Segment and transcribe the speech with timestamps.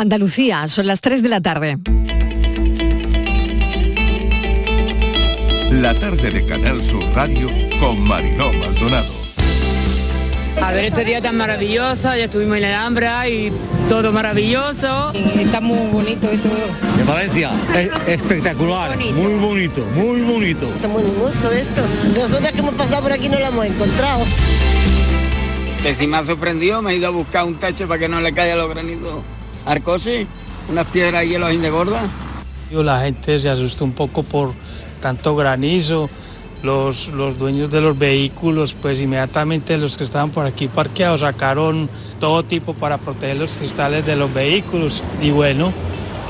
[0.00, 1.78] Andalucía, son las 3 de la tarde.
[5.70, 9.12] La tarde de Canal Sur Radio con Mariló Maldonado.
[10.62, 13.52] A ver este día tan maravilloso, ya estuvimos en la Alhambra y
[13.88, 15.12] todo maravilloso.
[15.38, 16.48] Está muy bonito esto.
[16.96, 20.72] De Valencia, es espectacular, muy bonito, muy bonito.
[20.76, 21.82] Está muy hermoso esto.
[22.18, 24.24] Nosotros que hemos pasado por aquí no lo hemos encontrado.
[25.84, 28.70] Encima sorprendió, me he ido a buscar un techo para que no le caiga los
[28.70, 29.22] granitos
[29.66, 30.26] arcosi,
[30.68, 32.02] unas piedras y hielos gorda.
[32.70, 34.52] La gente se asustó un poco por
[35.00, 36.08] tanto granizo,
[36.62, 41.88] los, los dueños de los vehículos, pues inmediatamente los que estaban por aquí parqueados sacaron
[42.20, 45.02] todo tipo para proteger los cristales de los vehículos.
[45.20, 45.72] Y bueno,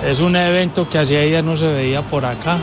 [0.07, 2.59] es un evento que hacía días no se veía por acá.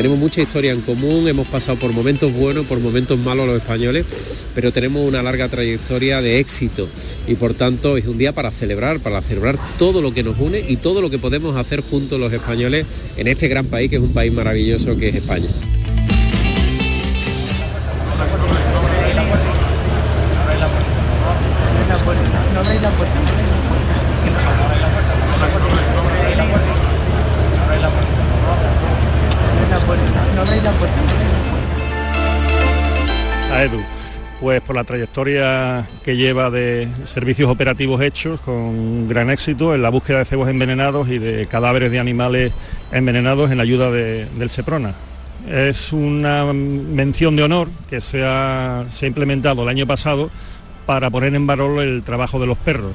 [0.00, 4.06] Tenemos mucha historia en común, hemos pasado por momentos buenos, por momentos malos los españoles,
[4.54, 6.88] pero tenemos una larga trayectoria de éxito
[7.28, 10.64] y por tanto es un día para celebrar, para celebrar todo lo que nos une
[10.66, 12.86] y todo lo que podemos hacer juntos los españoles
[13.18, 15.50] en este gran país que es un país maravilloso que es España.
[33.52, 33.82] A Edu?
[34.40, 39.90] Pues por la trayectoria que lleva de servicios operativos hechos con gran éxito en la
[39.90, 42.52] búsqueda de cebos envenenados y de cadáveres de animales
[42.90, 44.94] envenenados en la ayuda del Seprona.
[45.48, 50.30] Es una mención de honor que se ha, se ha implementado el año pasado
[50.86, 52.92] para poner en valor el trabajo de los perros.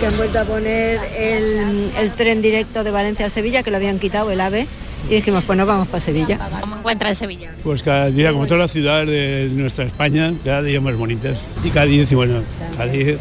[0.00, 3.76] Que han vuelto a poner el, el tren directo de Valencia a Sevilla, que lo
[3.78, 4.66] habían quitado, el AVE,
[5.08, 6.38] y dijimos, pues nos vamos para Sevilla.
[6.60, 7.50] ¿Cómo encuentra en Sevilla?
[7.62, 11.38] Pues cada día, como todas las ciudades de nuestra España, cada día más bonitas.
[11.64, 12.40] Y cada día, bueno,
[12.76, 13.16] cada día,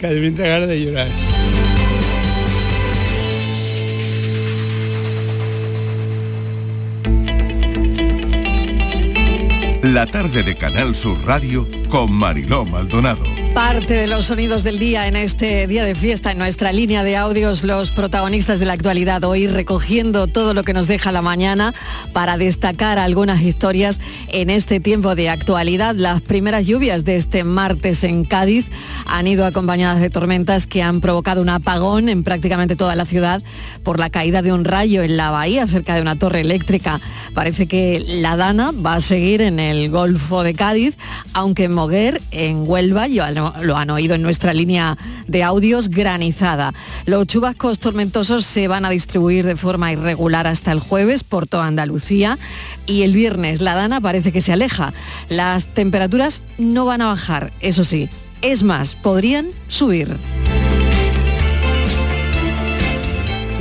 [0.00, 1.08] cada día me entra ganas de llorar.
[9.82, 13.41] La tarde de Canal Sur Radio con Mariló Maldonado.
[13.54, 17.18] Parte de los sonidos del día en este día de fiesta, en nuestra línea de
[17.18, 21.74] audios, los protagonistas de la actualidad, hoy recogiendo todo lo que nos deja la mañana
[22.14, 25.94] para destacar algunas historias en este tiempo de actualidad.
[25.94, 28.70] Las primeras lluvias de este martes en Cádiz
[29.04, 33.42] han ido acompañadas de tormentas que han provocado un apagón en prácticamente toda la ciudad
[33.84, 37.00] por la caída de un rayo en la bahía cerca de una torre eléctrica.
[37.34, 40.96] Parece que la Dana va a seguir en el Golfo de Cádiz,
[41.34, 43.08] aunque en Moguer, en Huelva,
[43.42, 46.72] yo lo han oído en nuestra línea de audios, granizada.
[47.06, 51.66] Los chubascos tormentosos se van a distribuir de forma irregular hasta el jueves por toda
[51.66, 52.38] Andalucía
[52.86, 54.92] y el viernes la dana parece que se aleja.
[55.28, 58.08] Las temperaturas no van a bajar, eso sí.
[58.42, 60.16] Es más, podrían subir.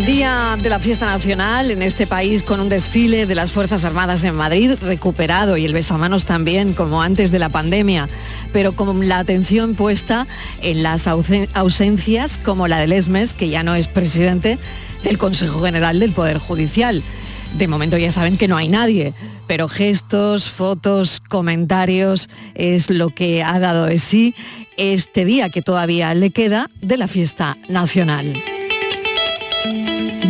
[0.06, 4.24] Día de la fiesta nacional en este país con un desfile de las Fuerzas Armadas
[4.24, 8.10] en Madrid recuperado y el besamanos también como antes de la pandemia,
[8.52, 10.28] pero con la atención puesta
[10.62, 14.58] en las ausencias como la del ESMES, que ya no es presidente
[15.04, 17.02] del Consejo General del Poder Judicial.
[17.58, 19.14] De momento ya saben que no hay nadie,
[19.48, 24.34] pero gestos, fotos, comentarios es lo que ha dado de sí
[24.78, 28.34] este día que todavía le queda de la fiesta nacional.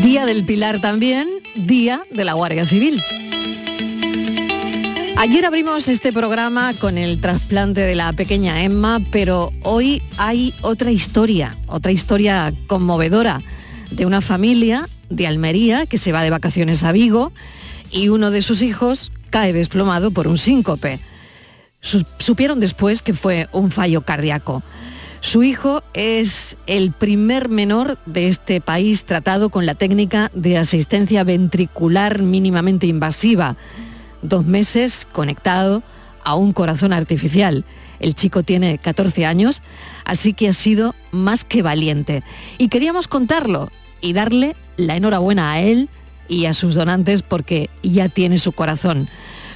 [0.02, 3.02] Día del Pilar también, Día de la Guardia Civil.
[5.22, 10.90] Ayer abrimos este programa con el trasplante de la pequeña Emma, pero hoy hay otra
[10.90, 13.40] historia, otra historia conmovedora
[13.92, 17.32] de una familia de Almería que se va de vacaciones a Vigo
[17.92, 21.00] y uno de sus hijos cae desplomado por un síncope.
[21.82, 24.64] Supieron después que fue un fallo cardíaco.
[25.20, 31.24] Su hijo es el primer menor de este país tratado con la técnica de asistencia
[31.24, 33.56] ventricular mínimamente invasiva.
[34.22, 35.84] Dos meses conectado
[36.24, 37.66] a un corazón artificial.
[38.00, 39.62] El chico tiene 14 años,
[40.06, 42.24] así que ha sido más que valiente.
[42.58, 43.70] Y queríamos contarlo
[44.02, 45.90] y darle la enhorabuena a él
[46.28, 49.10] y a sus donantes porque ya tiene su corazón.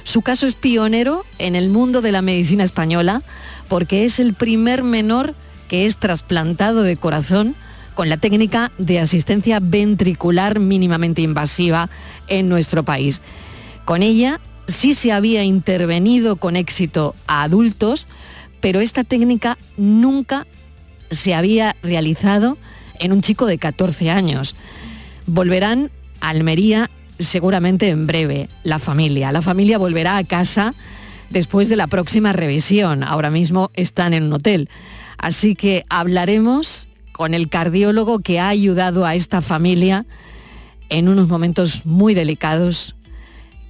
[0.04, 3.22] Su caso es pionero en el mundo de la medicina española
[3.68, 5.34] porque es el primer menor
[5.68, 7.56] que es trasplantado de corazón
[7.94, 11.90] con la técnica de asistencia ventricular mínimamente invasiva
[12.28, 13.20] en nuestro país.
[13.84, 18.06] Con ella sí se había intervenido con éxito a adultos,
[18.60, 20.46] pero esta técnica nunca
[21.10, 22.58] se había realizado
[22.98, 24.56] en un chico de 14 años.
[25.26, 25.90] Volverán
[26.20, 29.32] a Almería seguramente en breve, la familia.
[29.32, 30.74] La familia volverá a casa
[31.30, 33.02] después de la próxima revisión.
[33.02, 34.68] Ahora mismo están en un hotel.
[35.18, 40.04] Así que hablaremos con el cardiólogo que ha ayudado a esta familia
[40.88, 42.95] en unos momentos muy delicados,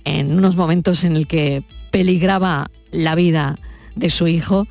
[0.06, 3.56] en unos momentos en el que peligraba la vida
[3.94, 4.66] de su hijo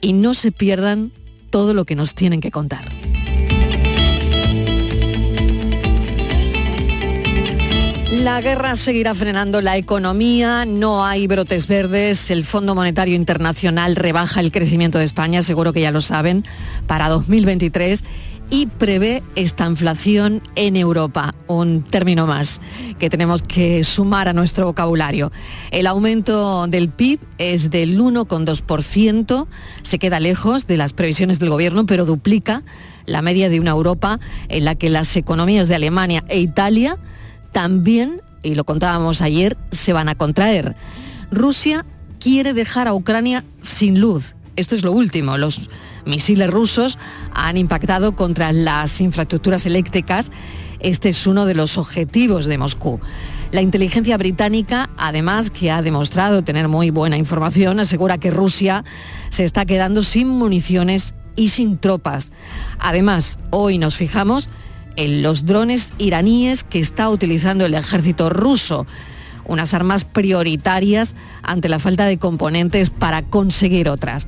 [0.00, 1.10] y no se pierdan
[1.50, 2.84] todo lo que nos tienen que contar.
[8.10, 14.40] La guerra seguirá frenando la economía, no hay brotes verdes, el Fondo Monetario Internacional rebaja
[14.40, 16.44] el crecimiento de España, seguro que ya lo saben,
[16.86, 18.02] para 2023
[18.54, 22.60] y prevé esta inflación en Europa, un término más
[23.00, 25.32] que tenemos que sumar a nuestro vocabulario.
[25.72, 29.48] El aumento del PIB es del 1,2%,
[29.82, 32.62] se queda lejos de las previsiones del gobierno, pero duplica
[33.06, 36.96] la media de una Europa en la que las economías de Alemania e Italia
[37.50, 40.76] también, y lo contábamos ayer, se van a contraer.
[41.32, 41.84] Rusia
[42.20, 44.33] quiere dejar a Ucrania sin luz.
[44.56, 45.36] Esto es lo último.
[45.36, 45.68] Los
[46.06, 46.98] misiles rusos
[47.32, 50.30] han impactado contra las infraestructuras eléctricas.
[50.80, 53.00] Este es uno de los objetivos de Moscú.
[53.50, 58.84] La inteligencia británica, además, que ha demostrado tener muy buena información, asegura que Rusia
[59.30, 62.30] se está quedando sin municiones y sin tropas.
[62.78, 64.48] Además, hoy nos fijamos
[64.96, 68.86] en los drones iraníes que está utilizando el ejército ruso,
[69.46, 74.26] unas armas prioritarias ante la falta de componentes para conseguir otras.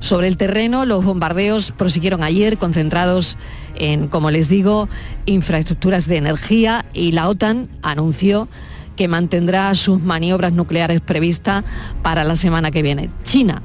[0.00, 3.36] Sobre el terreno, los bombardeos prosiguieron ayer concentrados
[3.76, 4.88] en, como les digo,
[5.26, 8.48] infraestructuras de energía y la OTAN anunció
[8.96, 11.64] que mantendrá sus maniobras nucleares previstas
[12.02, 13.10] para la semana que viene.
[13.24, 13.62] China,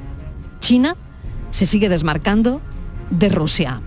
[0.59, 0.95] China
[1.51, 2.61] se sigue desmarcando
[3.09, 3.81] de Rusia.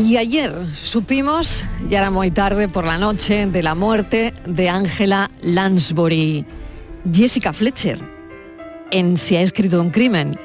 [0.00, 5.30] Y ayer supimos, ya era muy tarde por la noche, de la muerte de Angela
[5.42, 6.46] Lansbury.
[7.12, 7.98] Jessica Fletcher,
[8.90, 10.38] en Si ha escrito un crimen,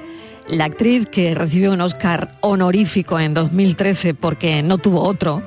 [0.49, 5.41] la actriz que recibió un Oscar honorífico en 2013 porque no tuvo otro,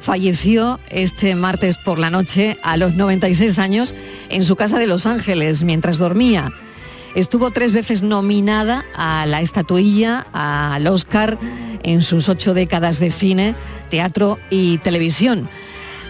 [0.00, 3.94] falleció este martes por la noche a los 96 años
[4.28, 6.52] en su casa de Los Ángeles mientras dormía.
[7.14, 11.38] Estuvo tres veces nominada a la estatuilla, al Oscar,
[11.82, 13.54] en sus ocho décadas de cine,
[13.90, 15.50] teatro y televisión.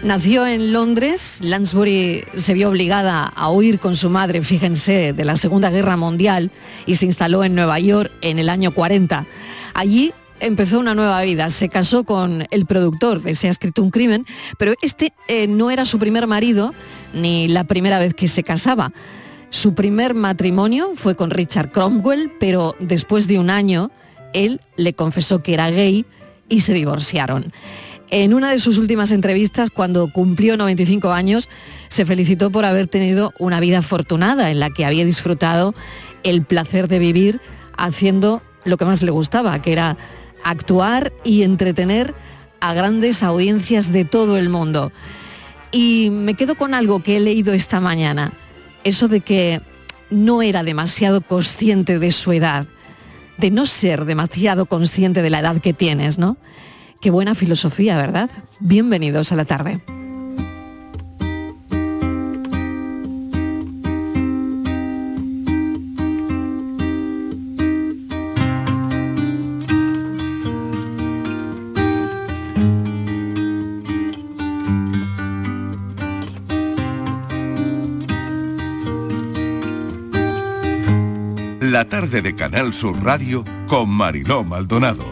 [0.01, 5.35] Nació en Londres, Lansbury se vio obligada a huir con su madre, fíjense, de la
[5.35, 6.51] Segunda Guerra Mundial
[6.85, 9.25] y se instaló en Nueva York en el año 40.
[9.73, 13.91] Allí empezó una nueva vida, se casó con el productor de Se ha escrito un
[13.91, 14.25] crimen,
[14.57, 16.73] pero este eh, no era su primer marido
[17.13, 18.91] ni la primera vez que se casaba.
[19.53, 23.91] Su primer matrimonio fue con Richard Cromwell, pero después de un año
[24.33, 26.07] él le confesó que era gay
[26.49, 27.53] y se divorciaron.
[28.09, 31.49] En una de sus últimas entrevistas, cuando cumplió 95 años,
[31.87, 35.75] se felicitó por haber tenido una vida afortunada en la que había disfrutado
[36.23, 37.39] el placer de vivir
[37.77, 39.97] haciendo lo que más le gustaba, que era
[40.43, 42.15] actuar y entretener
[42.59, 44.91] a grandes audiencias de todo el mundo.
[45.71, 48.33] Y me quedo con algo que he leído esta mañana,
[48.83, 49.61] eso de que
[50.09, 52.67] no era demasiado consciente de su edad,
[53.37, 56.37] de no ser demasiado consciente de la edad que tienes, ¿no?
[57.01, 58.29] Qué buena filosofía, ¿verdad?
[58.59, 59.81] Bienvenidos a la tarde.
[82.13, 85.03] Tarde de Canal Sur Radio con Mariló Maldonado.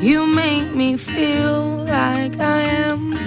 [0.00, 3.23] You make me feel like I am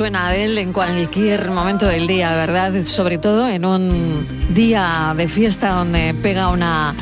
[0.00, 2.72] suena Adele en cualquier momento del día, ¿verdad?
[2.86, 6.94] Sobre todo en un día de fiesta donde pega una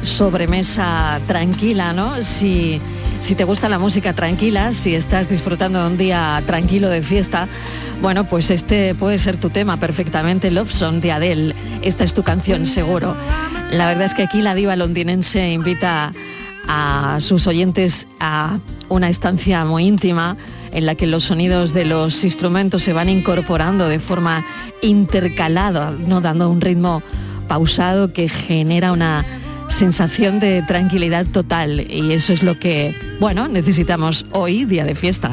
[0.00, 2.22] sobremesa tranquila, ¿no?
[2.22, 2.80] Si,
[3.20, 7.48] si te gusta la música tranquila, si estás disfrutando de un día tranquilo de fiesta,
[8.00, 11.54] bueno, pues este puede ser tu tema perfectamente, Love Song de Adele.
[11.82, 13.14] Esta es tu canción, seguro.
[13.72, 16.14] La verdad es que aquí la diva londinense invita
[16.66, 20.36] a sus oyentes a una estancia muy íntima
[20.72, 24.44] en la que los sonidos de los instrumentos se van incorporando de forma
[24.82, 27.02] intercalada, no dando un ritmo
[27.48, 29.24] pausado que genera una
[29.68, 35.32] sensación de tranquilidad total y eso es lo que, bueno, necesitamos hoy, día de fiesta.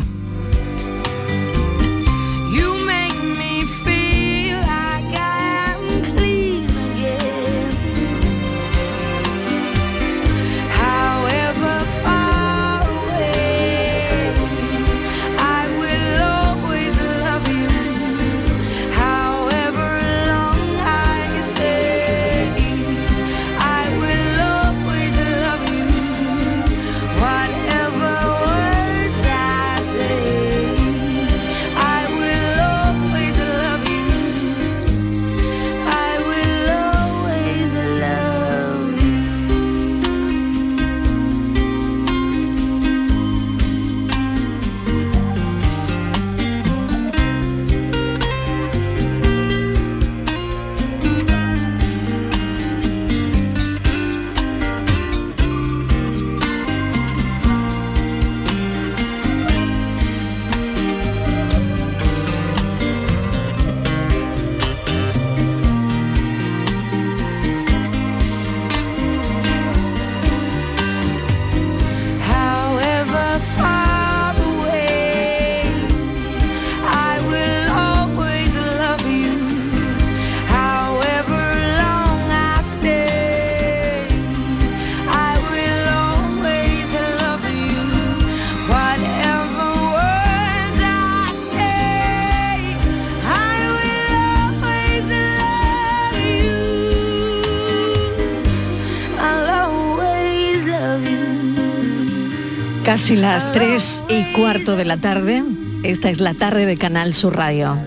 [102.96, 105.44] Casi las 3 y cuarto de la tarde.
[105.84, 107.78] Esta es la tarde de Canal Sur Radio.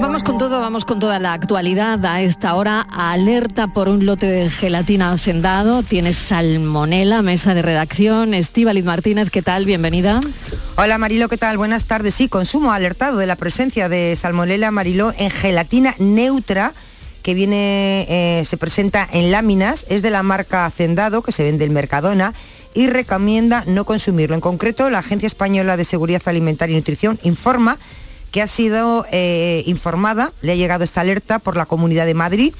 [0.00, 2.02] Vamos con todo, vamos con toda la actualidad.
[2.06, 5.82] A esta hora, alerta por un lote de gelatina hacendado.
[5.82, 8.32] Tienes salmonela, mesa de redacción.
[8.32, 9.66] Estíbaliz Martínez, ¿qué tal?
[9.66, 10.22] Bienvenida.
[10.78, 11.58] Hola Marilo, ¿qué tal?
[11.58, 12.14] Buenas tardes.
[12.14, 16.72] Sí, consumo alertado de la presencia de salmonela Marilo en gelatina neutra
[17.26, 21.64] que viene, eh, se presenta en láminas, es de la marca Hacendado, que se vende
[21.64, 22.34] en Mercadona,
[22.72, 24.36] y recomienda no consumirlo.
[24.36, 27.78] En concreto, la Agencia Española de Seguridad Alimentaria y Nutrición informa
[28.30, 32.54] que ha sido eh, informada, le ha llegado esta alerta por la Comunidad de Madrid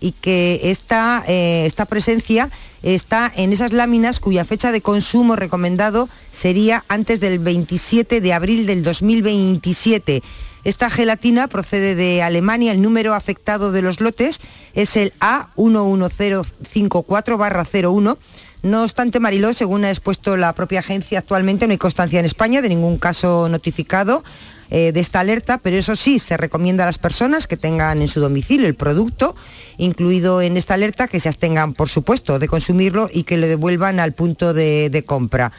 [0.00, 2.50] y que esta, eh, esta presencia
[2.82, 8.66] está en esas láminas cuya fecha de consumo recomendado sería antes del 27 de abril
[8.66, 10.24] del 2027.
[10.68, 12.72] Esta gelatina procede de Alemania.
[12.72, 14.38] El número afectado de los lotes
[14.74, 18.18] es el A11054-01.
[18.64, 22.60] No obstante, Mariló, según ha expuesto la propia agencia, actualmente no hay constancia en España
[22.60, 24.24] de ningún caso notificado
[24.68, 28.08] eh, de esta alerta, pero eso sí, se recomienda a las personas que tengan en
[28.08, 29.36] su domicilio el producto
[29.78, 34.00] incluido en esta alerta que se abstengan, por supuesto, de consumirlo y que lo devuelvan
[34.00, 35.50] al punto de compra.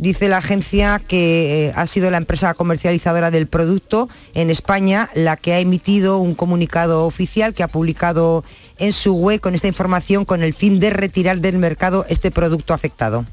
[0.00, 5.36] Dice la agencia que eh, ha sido la empresa comercializadora del producto en España la
[5.36, 8.42] que ha emitido un comunicado oficial que ha publicado
[8.78, 12.72] en su web con esta información con el fin de retirar del mercado este producto
[12.72, 13.26] afectado.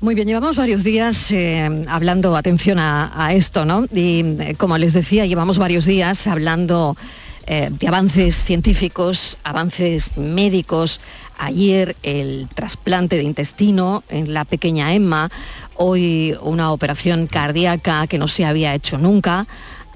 [0.00, 3.84] Muy bien, llevamos varios días eh, hablando, atención a, esto, ¿no?
[3.92, 6.96] Y eh, como les decía, llevamos varios días hablando
[7.46, 11.00] de avances científicos, avances médicos,
[11.38, 15.30] Ayer el trasplante de intestino en la pequeña Emma,
[15.76, 19.46] hoy una operación cardíaca que no se había hecho nunca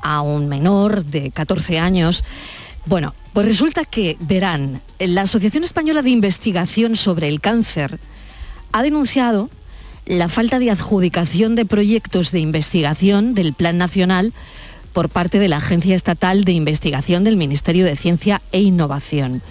[0.00, 2.22] a un menor de 14 años.
[2.86, 7.98] Bueno, pues resulta que, verán, la Asociación Española de Investigación sobre el Cáncer
[8.70, 9.50] ha denunciado
[10.06, 14.32] la falta de adjudicación de proyectos de investigación del Plan Nacional
[14.92, 19.42] por parte de la Agencia Estatal de Investigación del Ministerio de Ciencia e Innovación.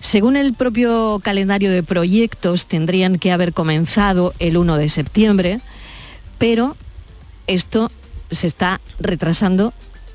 [0.00, 5.60] Según el propio calendario de proyectos, tendrían que haber comenzado el 1 de septiembre,
[6.38, 6.76] pero
[7.46, 7.90] esto
[8.30, 9.72] se está retrasando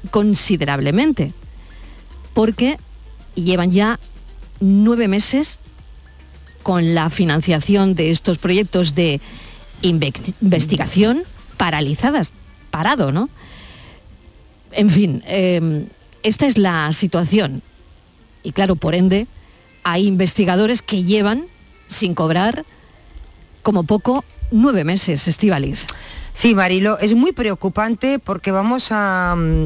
[0.10, 1.34] considerablemente,
[2.34, 2.78] porque
[3.36, 4.00] llevan ya
[4.60, 5.60] nueve meses
[6.64, 9.20] con la financiación de estos proyectos de
[9.82, 11.24] investigación
[11.58, 12.32] paralizadas,
[12.70, 13.30] parado, ¿no?
[14.72, 15.88] En fin, eh,
[16.24, 17.62] esta es la situación.
[18.44, 19.28] Y claro, por ende,
[19.84, 21.46] hay investigadores que llevan
[21.88, 22.66] sin cobrar
[23.64, 25.86] como poco nueve meses, Estivaliz.
[26.34, 29.66] Sí, Marilo, es muy preocupante porque vamos a, mm,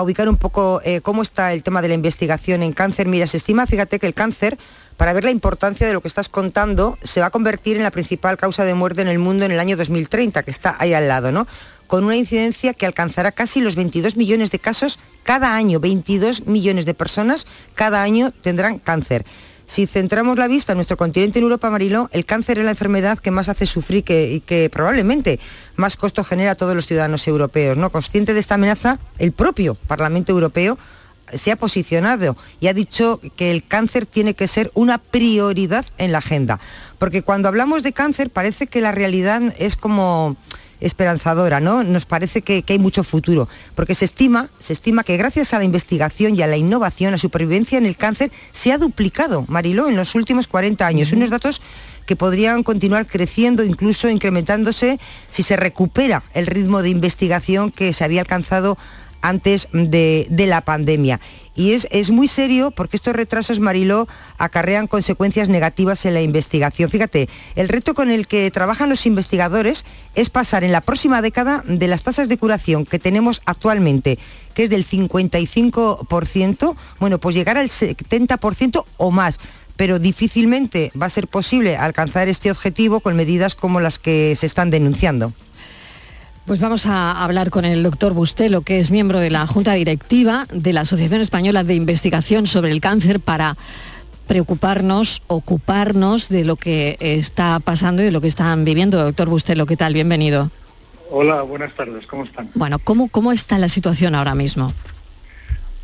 [0.00, 3.06] ubicar un poco eh, cómo está el tema de la investigación en cáncer.
[3.06, 4.56] Mira, se estima, fíjate que el cáncer,
[4.96, 7.90] para ver la importancia de lo que estás contando, se va a convertir en la
[7.90, 11.08] principal causa de muerte en el mundo en el año 2030, que está ahí al
[11.08, 11.46] lado, ¿no?
[11.88, 15.80] Con una incidencia que alcanzará casi los 22 millones de casos cada año.
[15.80, 19.24] 22 millones de personas cada año tendrán cáncer.
[19.68, 23.18] Si centramos la vista en nuestro continente en Europa, Mariló, el cáncer es la enfermedad
[23.18, 25.38] que más hace sufrir y que probablemente
[25.76, 27.76] más costo genera a todos los ciudadanos europeos.
[27.76, 27.90] ¿no?
[27.90, 30.78] Consciente de esta amenaza, el propio Parlamento Europeo
[31.34, 36.12] se ha posicionado y ha dicho que el cáncer tiene que ser una prioridad en
[36.12, 36.60] la agenda.
[36.98, 40.38] Porque cuando hablamos de cáncer parece que la realidad es como
[40.80, 41.84] esperanzadora, ¿no?
[41.84, 45.58] Nos parece que, que, hay mucho futuro, porque se estima, se estima que gracias a
[45.58, 49.88] la investigación y a la innovación, la supervivencia en el cáncer se ha duplicado, Mariló,
[49.88, 51.08] en los últimos 40 años.
[51.08, 51.16] Uh -huh.
[51.18, 51.60] Unos datos
[52.06, 58.02] que podrían continuar creciendo, incluso incrementándose, si se recupera el ritmo de investigación que se
[58.02, 58.78] había alcanzado
[59.22, 61.20] antes de, de la pandemia.
[61.54, 64.06] Y es, es, muy serio porque estos retrasos, Mariló,
[64.38, 66.88] acarrean consecuencias negativas en la investigación.
[66.88, 71.64] Fíjate, el reto con el que trabajan los investigadores es pasar en la próxima década
[71.66, 74.20] de las tasas de curación que tenemos actualmente,
[74.54, 79.40] que es del 55%, bueno, pues llegar al 70% o más
[79.78, 84.44] pero difícilmente va a ser posible alcanzar este objetivo con medidas como las que se
[84.44, 85.32] están denunciando.
[86.48, 90.46] Pues vamos a hablar con el doctor Bustelo, que es miembro de la Junta Directiva
[90.50, 93.58] de la Asociación Española de Investigación sobre el Cáncer, para
[94.26, 98.96] preocuparnos, ocuparnos de lo que está pasando y de lo que están viviendo.
[98.96, 99.92] Doctor Bustelo, ¿qué tal?
[99.92, 100.50] Bienvenido.
[101.10, 102.50] Hola, buenas tardes, ¿cómo están?
[102.54, 104.72] Bueno, ¿cómo, cómo está la situación ahora mismo?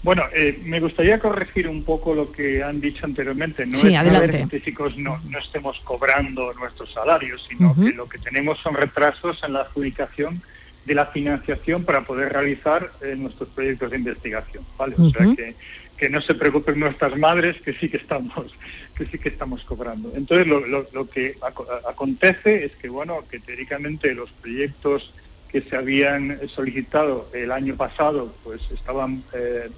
[0.03, 3.67] Bueno, eh, me gustaría corregir un poco lo que han dicho anteriormente.
[3.67, 4.21] No sí, es adelante.
[4.21, 7.91] que los científicos no, no, estemos cobrando nuestros salarios, sino uh -huh.
[7.91, 10.43] que lo que tenemos son retrasos en la adjudicación
[10.85, 14.65] de la financiación para poder realizar eh, nuestros proyectos de investigación.
[14.77, 14.95] ¿vale?
[14.99, 15.09] Uh -huh.
[15.09, 15.55] O sea que,
[15.97, 18.55] que, no se preocupen nuestras madres, que sí que estamos,
[18.97, 20.13] que sí que estamos cobrando.
[20.15, 21.57] Entonces lo, lo, lo que ac
[21.89, 25.13] acontece es que bueno, que teóricamente los proyectos
[25.51, 29.71] que se habían solicitado el año pasado, pues estaban eh,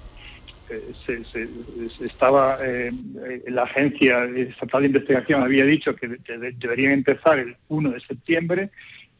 [1.05, 1.47] se, se,
[1.97, 2.91] se, estaba eh,
[3.47, 8.01] la agencia estatal de investigación había dicho que, que de, deberían empezar el 1 de
[8.01, 8.69] septiembre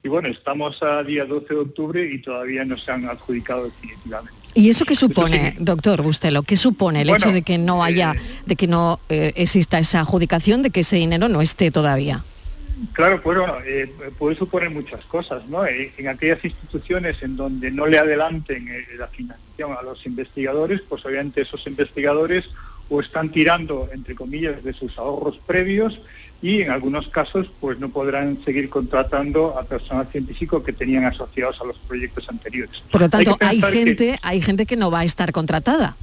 [0.08, 4.38] y bueno estamos a día 12 de octubre y todavía no se han adjudicado definitivamente
[4.54, 6.41] ¿Y eso qué supone, doctor Bustelo?
[6.41, 9.78] ¿Qué supone el bueno, hecho de que no haya, eh, de que no eh, exista
[9.78, 12.24] esa adjudicación, de que ese dinero no esté todavía?
[12.93, 15.63] Claro, bueno, eh, puede suponer muchas cosas, ¿no?
[15.63, 18.67] Eh, en aquellas instituciones en donde no le adelanten
[18.98, 22.46] la financiación a los investigadores, pues obviamente esos investigadores
[22.89, 26.00] o están tirando, entre comillas, de sus ahorros previos
[26.41, 31.60] y en algunos casos pues no podrán seguir contratando a personal científico que tenían asociados
[31.62, 32.84] a los proyectos anteriores.
[32.91, 34.19] Por lo tanto, hay, hay gente, que...
[34.21, 35.95] hay gente que no va a estar contratada.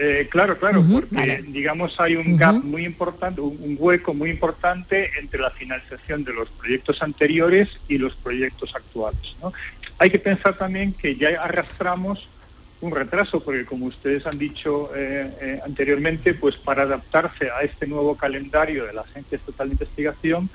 [0.00, 1.44] Eh, claro, claro, uh -huh, porque vale.
[1.48, 2.62] digamos hay un gap uh -huh.
[2.62, 7.98] muy importante, un, un, hueco muy importante entre la financiación de los proyectos anteriores y
[7.98, 9.34] los proyectos actuales.
[9.42, 9.52] ¿no?
[9.98, 12.28] Hay que pensar también que ya arrastramos
[12.80, 17.86] un retraso, porque como ustedes han dicho eh, eh, anteriormente, pues para adaptarse a este
[17.86, 20.48] nuevo calendario de la Agencia Estatal de Investigación,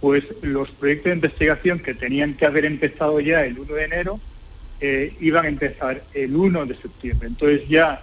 [0.00, 4.20] pues los proyectos de investigación que tenían que haber empezado ya el 1 de enero,
[4.80, 7.28] eh, iban a empezar el 1 de septiembre.
[7.28, 8.02] Entonces ya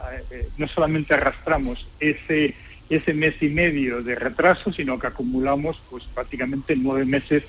[0.58, 2.56] no solamente arrastramos ese,
[2.90, 7.44] ese mes y medio de retraso, sino que acumulamos pues prácticamente nueve meses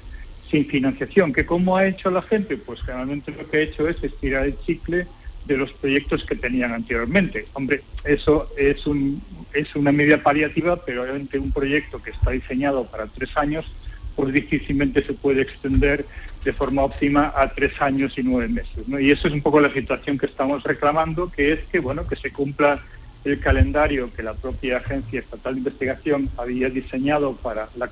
[0.51, 1.33] sin financiación.
[1.33, 2.57] ¿Que ¿Cómo ha hecho la gente?
[2.57, 5.07] Pues generalmente lo que ha hecho es estirar el chicle
[5.47, 7.47] de los proyectos que tenían anteriormente.
[7.55, 9.23] Hombre, eso es, un,
[9.53, 13.67] es una medida paliativa, pero obviamente un proyecto que está diseñado para tres años,
[14.15, 16.05] pues difícilmente se puede extender
[16.45, 18.87] de forma óptima a tres años y nueve meses.
[18.87, 18.99] ¿no?
[19.01, 22.17] Y eso es un poco la situación que estamos reclamando, que es que bueno que
[22.17, 22.83] se cumpla
[23.25, 27.91] el calendario que la propia Agencia Estatal de Investigación había diseñado para la,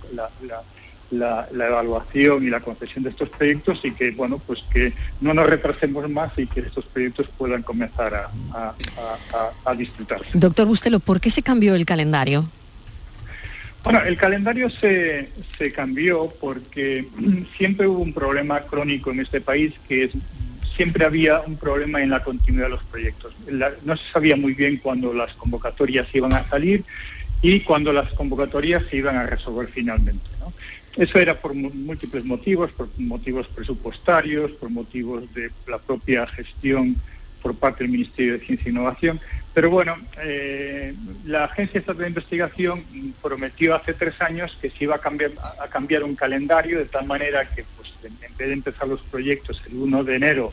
[1.11, 5.35] la, la evaluación y la concesión de estos proyectos y que bueno pues que no
[5.35, 8.75] nos retrasemos más y que estos proyectos puedan comenzar a, a,
[9.35, 10.31] a, a disfrutarse.
[10.35, 12.49] Doctor Bustelo, ¿por qué se cambió el calendario?
[13.87, 17.07] Bueno, el calendario se, se, cambió porque
[17.57, 20.11] siempre hubo un problema crónico en este país que es,
[20.77, 23.33] siempre había un problema en la continuidad de los proyectos.
[23.47, 26.85] La, no se sabía muy bien cuándo las convocatorias iban a salir
[27.42, 30.27] y cuándo las convocatorias se iban a resolver finalmente.
[30.40, 30.53] ¿no?
[30.97, 36.97] Eso era por múltiples motivos, por motivos presupuestarios, por motivos de la propia gestión
[37.43, 39.21] por parte del Ministerio de Ciencia e Innovación.
[39.53, 42.85] Pero bueno, eh, la Agencia Estatal de Investigación
[43.23, 47.65] prometió hace tres años que se iba a cambiar, un calendario de tal manera que
[47.77, 50.53] pues, en vez de empezar los proyectos el 1 de enero,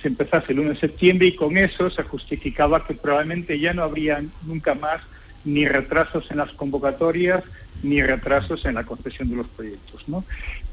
[0.00, 3.82] se empezase el 1 de septiembre y con eso se justificaba que probablemente ya no
[3.82, 5.00] habría nunca más
[5.44, 7.42] ni retrasos en las convocatorias
[7.82, 10.02] ni retrasos en la concesión de los proyectos.
[10.06, 10.24] ¿no?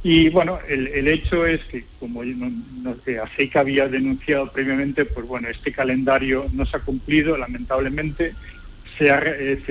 [0.03, 5.71] Y bueno, el, hecho es que, como no, ACEICA había denunciado previamente, pues bueno, este
[5.71, 8.35] calendario no se ha cumplido, lamentablemente.
[8.97, 9.61] Se, ha, eh,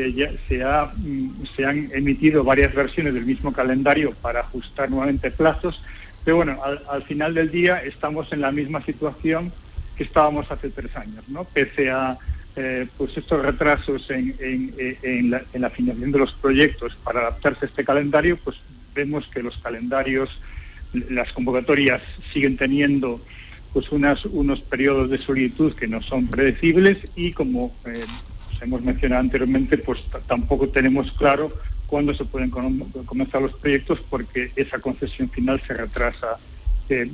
[0.97, 5.83] mm, se han emitido varias versiones del mismo calendario para ajustar nuevamente plazos,
[6.25, 6.59] pero bueno,
[6.89, 9.53] al, final del día estamos en la misma situación
[9.99, 11.45] que estábamos hace tres años, ¿no?
[11.45, 12.17] Pese a
[12.61, 14.35] eh, pues estos retrasos en,
[15.31, 18.57] la, en, financiación de los proyectos para adaptarse a este calendario, pues
[18.97, 20.29] vemos que los calendarios,
[20.93, 23.21] las convocatorias siguen teniendo
[23.73, 28.05] pues unas, unos periodos de solitud que no son predecibles y como eh,
[28.61, 31.53] hemos mencionado anteriormente, pues tampoco tenemos claro
[31.87, 36.39] cuándo se pueden comenzar los proyectos porque esa concesión final se retrasa
[36.89, 37.09] eh,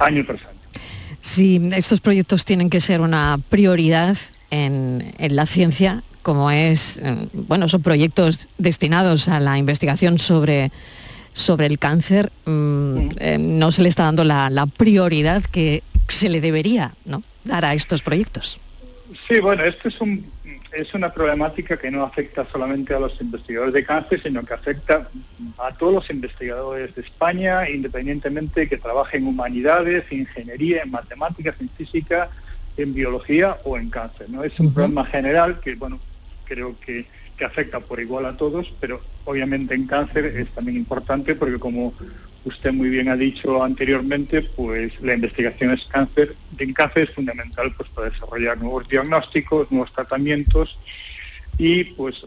[0.00, 0.60] año tras año.
[1.20, 4.16] Si estos proyectos tienen que ser una prioridad
[4.64, 10.72] en, en la ciencia, como es, eh, bueno, son proyectos destinados a la investigación sobre,
[11.32, 16.40] sobre el cáncer, mm, eh, no se le está dando la, prioridad que se le
[16.40, 17.22] debería ¿no?
[17.44, 18.58] dar a estos proyectos.
[19.28, 20.26] Sí, bueno, esto es, un,
[20.72, 25.08] es una problemática que no afecta solamente a los investigadores de cáncer, sino que afecta
[25.58, 30.90] a todos los investigadores de España, independientemente de que trabajen en humanidades, en ingeniería, en
[30.90, 32.30] matemáticas, en física,
[32.76, 34.28] en biología o en cáncer.
[34.30, 34.44] ¿no?
[34.44, 36.00] Es un problema general que, bueno,
[36.44, 37.06] creo que,
[37.44, 41.92] afecta por igual a todos, pero obviamente en cáncer es también importante porque como
[42.46, 47.74] usted muy bien ha dicho anteriormente, pues la investigación es cáncer, en cáncer es fundamental
[47.76, 50.78] pues para desarrollar nuevos diagnósticos, nuevos tratamientos
[51.58, 52.24] y pues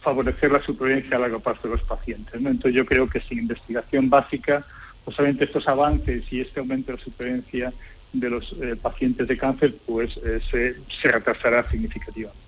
[0.00, 2.34] favorecer la supervivencia a largo plazo de los pacientes.
[2.34, 4.64] Entonces yo creo que sin investigación básica,
[5.04, 7.72] pues obviamente estos avances y este aumento de la supervivencia
[8.20, 12.40] de los eh, pacientes de cáncer, pues eh, se, se retrasará significativamente.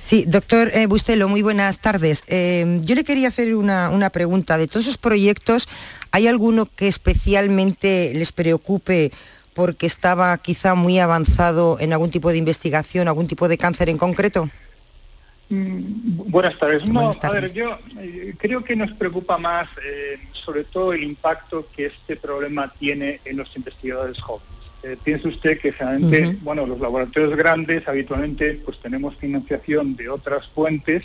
[0.00, 2.24] Sí, doctor eh, Bustelo, muy buenas tardes.
[2.26, 4.56] Yo le quería hacer una, pregunta.
[4.56, 5.68] De todos esos proyectos,
[6.12, 9.12] ¿hay alguno que especialmente les preocupe
[9.52, 13.98] porque estaba quizá muy avanzado en algún tipo de investigación, algún tipo de cáncer en
[13.98, 14.48] concreto?
[15.50, 16.84] Mm, buenas tardes.
[17.22, 19.68] a ver, yo eh, creo que nos preocupa más
[20.32, 24.57] sobre todo el impacto que este problema tiene en los investigadores jóvenes.
[24.88, 30.48] Eh, piense usted que generalmente, bueno, los laboratorios grandes habitualmente pues tenemos financiación de otras
[30.48, 31.04] fuentes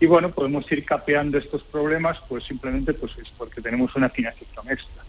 [0.00, 4.68] y bueno, podemos ir capeando estos problemas pues simplemente pues es porque tenemos una financiación
[4.68, 5.04] extra.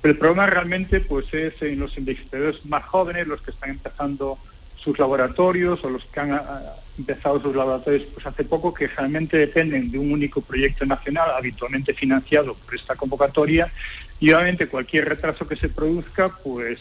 [0.00, 4.38] Pero el problema realmente pues es en los investigadores más jóvenes, los que están empezando
[4.76, 6.40] sus laboratorios o los que han
[6.96, 11.92] empezado sus laboratorios pues hace poco, que realmente dependen de un único proyecto nacional, habitualmente
[11.92, 13.70] financiado por esta convocatoria,
[14.20, 16.80] y obviamente cualquier retraso que se produzca, pues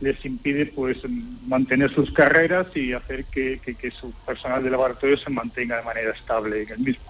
[0.00, 0.98] les impide pues
[1.46, 3.60] mantener sus carreras y hacer que,
[3.98, 7.04] su personal de laboratorio se mantenga de manera estable en el mismo.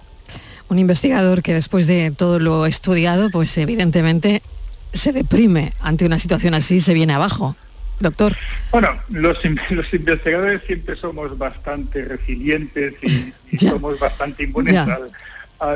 [0.69, 4.41] Un investigador que después de todo lo estudiado, pues evidentemente
[4.93, 7.55] se deprime ante una situación así, se viene abajo.
[7.99, 8.35] Doctor.
[8.71, 9.37] Bueno, los,
[9.69, 14.75] los investigadores siempre somos bastante resilientes y, somos bastante inmunes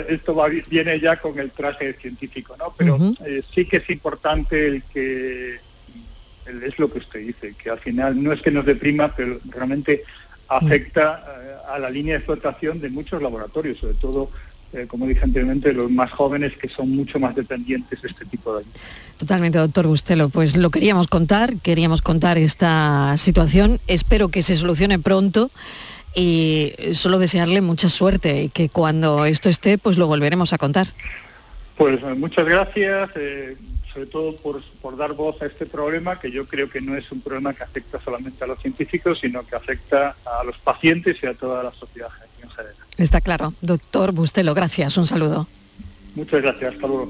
[0.08, 0.36] esto
[0.67, 2.73] viene ya con el traje científico, ¿no?
[2.75, 5.60] Pero eh, sí que es importante el que
[6.45, 10.03] es lo que usted dice, que al final no es que nos deprima, pero realmente
[10.47, 14.29] afecta eh, a la línea de explotación de muchos laboratorios, sobre todo,
[14.73, 18.53] eh, como dije anteriormente, los más jóvenes que son mucho más dependientes de este tipo
[18.53, 18.73] de ayuda.
[19.17, 20.29] Totalmente, doctor Bustelo.
[20.29, 23.79] Pues lo queríamos contar, queríamos contar esta situación.
[23.88, 25.49] Espero que se solucione pronto
[26.13, 30.88] y solo desearle mucha suerte y que cuando esto esté, pues lo volveremos a contar.
[31.77, 33.11] Pues eh, muchas gracias
[33.95, 37.21] sobre todo por, dar voz a este problema, que yo creo que no es un
[37.21, 41.33] problema que afecta solamente a los científicos, sino que afecta a los pacientes y a
[41.33, 42.09] toda la sociedad
[42.43, 42.75] en general.
[42.97, 43.53] Está claro.
[43.61, 44.97] Doctor Bustelo, gracias.
[44.97, 45.47] Un saludo.
[46.13, 46.75] Muchas gracias.
[46.75, 47.09] Hasta luego.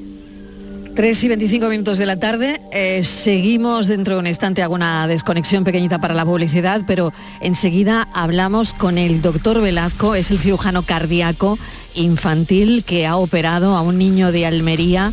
[0.96, 2.62] 3 y 25 minutos de la tarde.
[2.72, 8.08] Eh, seguimos dentro de un instante, hago una desconexión pequeñita para la publicidad, pero enseguida
[8.14, 11.60] hablamos con el doctor Velasco, es el cirujano cardíaco
[11.96, 15.12] infantil que ha operado a un niño de Almería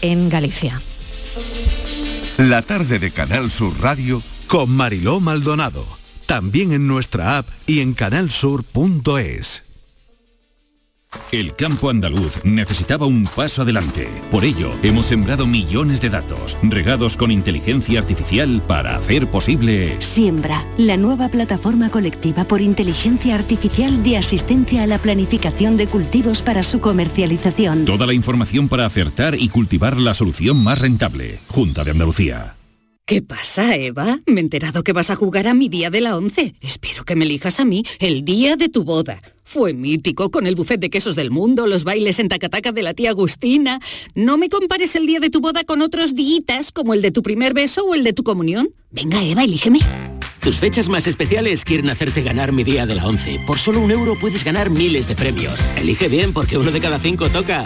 [0.00, 0.80] en Galicia.
[2.38, 5.84] La tarde de Canal Sur Radio con Mariló Maldonado.
[6.26, 9.65] También en nuestra app y en canalsur.es.
[11.32, 14.08] El campo andaluz necesitaba un paso adelante.
[14.30, 19.96] Por ello, hemos sembrado millones de datos, regados con inteligencia artificial para hacer posible...
[20.00, 26.42] Siembra, la nueva plataforma colectiva por inteligencia artificial de asistencia a la planificación de cultivos
[26.42, 27.84] para su comercialización.
[27.84, 31.38] Toda la información para acertar y cultivar la solución más rentable.
[31.48, 32.56] Junta de Andalucía.
[33.06, 34.18] ¿Qué pasa, Eva?
[34.26, 36.56] Me he enterado que vas a jugar a mi día de la once.
[36.60, 39.20] Espero que me elijas a mí el día de tu boda.
[39.48, 42.94] Fue mítico con el buffet de quesos del mundo, los bailes en tacataca de la
[42.94, 43.78] tía Agustina.
[44.16, 47.22] No me compares el día de tu boda con otros días como el de tu
[47.22, 48.70] primer beso o el de tu comunión.
[48.90, 49.78] Venga, Eva, elígeme.
[50.40, 53.38] Tus fechas más especiales quieren hacerte ganar mi día de la once.
[53.46, 55.60] Por solo un euro puedes ganar miles de premios.
[55.76, 57.62] Elige bien porque uno de cada cinco toca.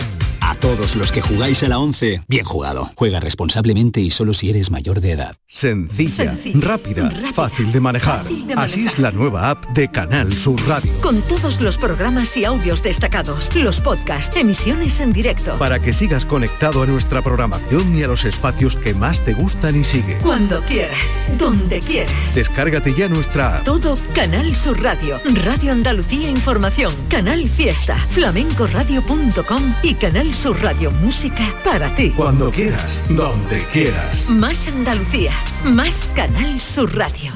[0.51, 2.91] A todos los que jugáis a la 11, bien jugado.
[2.97, 5.37] Juega responsablemente y solo si eres mayor de edad.
[5.47, 8.25] Sencilla, rápida, fácil de manejar.
[8.57, 10.91] Así es la nueva app de Canal Sur Radio.
[11.03, 15.57] Con todos los programas y audios destacados, los podcasts, emisiones en directo.
[15.57, 19.77] Para que sigas conectado a nuestra programación y a los espacios que más te gustan
[19.77, 20.19] y sigue.
[20.19, 22.35] Cuando quieras, donde quieras.
[22.35, 23.65] Descárgate ya nuestra app.
[23.65, 31.55] Todo Canal Sur Radio, Radio Andalucía Información, Canal Fiesta, flamencoradio.com y Canal Sur Radio Música
[31.63, 32.11] para ti.
[32.17, 34.31] Cuando quieras, donde quieras.
[34.31, 35.33] Más Andalucía,
[35.65, 37.31] más Canal Sur Radio.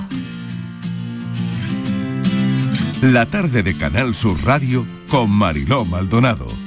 [3.02, 6.63] La tarde de Canal Sur Radio con Mariló Maldonado.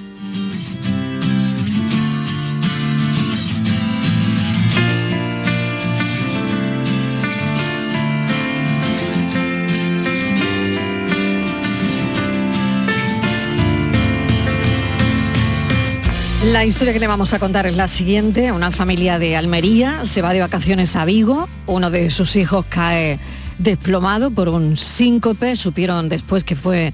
[16.52, 18.54] La historia que le vamos a contar es la siguiente.
[18.54, 21.50] Una familia de Almería se va de vacaciones a Vigo.
[21.66, 23.20] Uno de sus hijos cae
[23.58, 25.58] desplomado por un síncope.
[25.58, 26.94] Supieron después que fue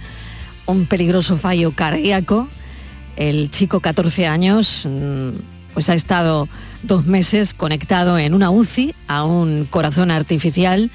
[0.65, 2.47] un peligroso fallo cardíaco.
[3.15, 5.29] El chico, 14 años, mm,
[5.75, 6.49] pues ha estado
[6.81, 10.89] dos meses conectado en una UCI a un corazón artificial,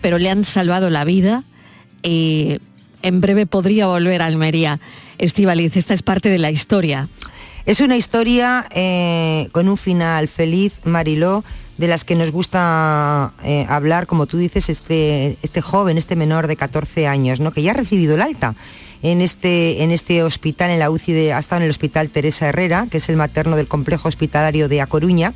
[0.00, 1.44] pero le han salvado la vida
[2.02, 2.58] y
[3.02, 4.80] en breve podría volver a Almería.
[5.18, 7.08] Estivaliz, esta es parte de la historia.
[7.64, 11.44] Es una historia eh, con un final feliz, Mariló,
[11.78, 16.46] de las que nos gusta eh, hablar, como tú dices, este, este joven, este menor
[16.46, 17.52] de 14 años, ¿no?
[17.52, 18.54] que ya ha recibido el alta
[19.02, 22.48] en este, en este hospital, en la UCI, de, ha estado en el hospital Teresa
[22.48, 25.34] Herrera, que es el materno del complejo hospitalario de A Coruña.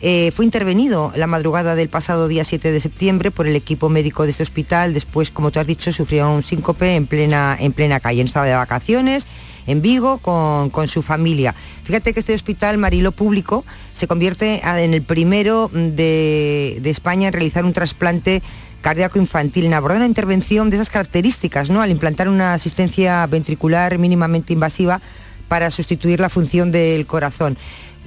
[0.00, 4.24] Eh, fue intervenido la madrugada del pasado día 7 de septiembre por el equipo médico
[4.24, 4.94] de este hospital.
[4.94, 8.24] Después, como tú has dicho, sufrió un síncope en plena, en plena calle.
[8.24, 9.26] De vacaciones
[9.68, 11.54] en Vigo con, su familia.
[11.84, 17.64] Fíjate que este hospital Marilo Público se convierte en el primero de, España en realizar
[17.64, 18.42] un trasplante
[18.80, 21.82] cardíaco infantil, en abordar una intervención de esas características, ¿no?
[21.82, 25.02] Al implantar una asistencia ventricular mínimamente invasiva
[25.48, 27.58] para sustituir la función del corazón.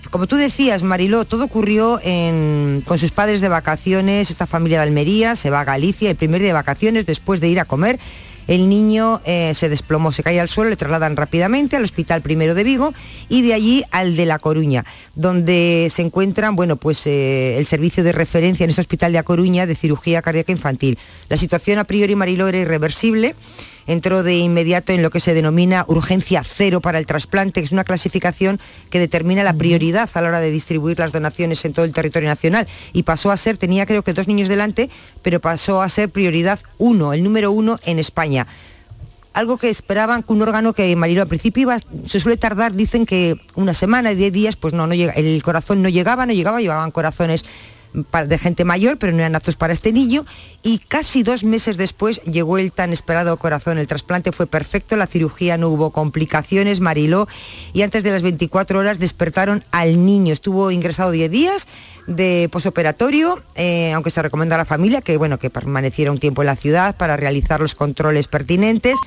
[0.10, 2.00] Como tú decías, Mariló, todo ocurrió
[2.86, 6.42] con sus padres de vacaciones, esta familia de Almería, se va a Galicia el primer
[6.42, 8.00] día de vacaciones después de ir a comer.
[8.48, 12.56] El niño eh, se desplomó, se cae al suelo, le trasladan rápidamente al Hospital Primero
[12.56, 12.94] de Vigo
[13.30, 14.84] y de allí al de La Coruña,
[15.16, 19.24] donde se encuentran bueno, pues, eh, el servicio de referencia en este hospital de La
[19.24, 20.98] Coruña de cirugía cardíaca infantil.
[21.30, 23.36] La situación a priori Mariló era irreversible
[23.92, 27.72] entró de inmediato en lo que se denomina urgencia cero para el trasplante, que es
[27.72, 31.86] una clasificación que determina la prioridad a la hora de distribuir las donaciones en todo
[31.86, 32.68] el territorio nacional.
[32.94, 34.90] Y pasó a ser, tenía creo que dos niños delante,
[35.22, 38.48] pero pasó a ser prioridad uno, el número uno en España
[39.34, 43.06] algo que esperaban que un órgano que Marilo al principio iba, se suele tardar, dicen
[43.06, 46.60] que una semana, diez días, pues no, no llega, el corazón no llegaba, no llegaba,
[46.60, 47.46] llevaban corazones
[47.94, 50.26] de gente mayor, pero no eran aptos para este niño.
[50.64, 53.78] Y casi dos meses después llegó el tan esperado corazón.
[53.78, 57.28] El trasplante fue perfecto, la cirugía no hubo complicaciones, Mariló.
[57.74, 60.34] Y antes de las 24 horas despertaron al niño.
[60.34, 61.68] Estuvo ingresado 10 días
[62.08, 66.42] de posoperatorio, eh, aunque se recomienda a la familia que, bueno, que permaneciera un tiempo
[66.42, 68.98] en la ciudad para realizar los controles pertinentes.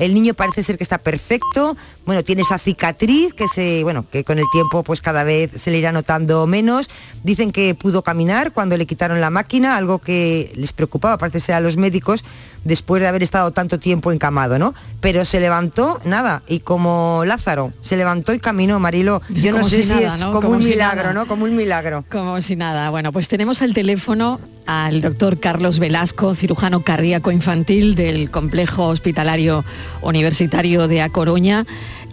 [0.00, 4.24] El niño parece ser que está perfecto, bueno, tiene esa cicatriz que se, bueno, que
[4.24, 6.88] con el tiempo pues cada vez se le irá notando menos.
[7.22, 11.54] Dicen que pudo caminar cuando le quitaron la máquina, algo que les preocupaba, parece ser
[11.54, 12.24] a los médicos,
[12.64, 14.74] después de haber estado tanto tiempo encamado, ¿no?
[15.00, 19.22] Pero se levantó, nada, y como Lázaro, se levantó y caminó, Marilo.
[19.30, 21.26] Yo no sé si, como, un milagro, ¿no?
[21.26, 22.04] Como un milagro.
[22.10, 22.90] Como si nada.
[22.90, 29.64] Bueno, pues tenemos al teléfono al doctor Carlos Velasco, cirujano cardíaco infantil del Complejo Hospitalario
[30.02, 31.66] Universitario de A Coruña.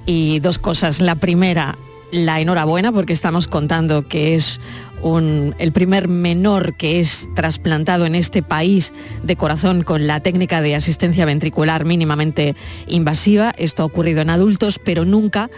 [0.05, 1.01] Y dos cosas.
[1.01, 1.77] La primera,
[2.12, 4.60] la enhorabuena porque estamos contando que es
[5.03, 10.75] el primer menor que es trasplantado en este país de corazón con la técnica de
[10.75, 12.55] asistencia ventricular mínimamente
[12.88, 13.53] invasiva.
[13.57, 15.49] Esto ha ocurrido en adultos, pero nunca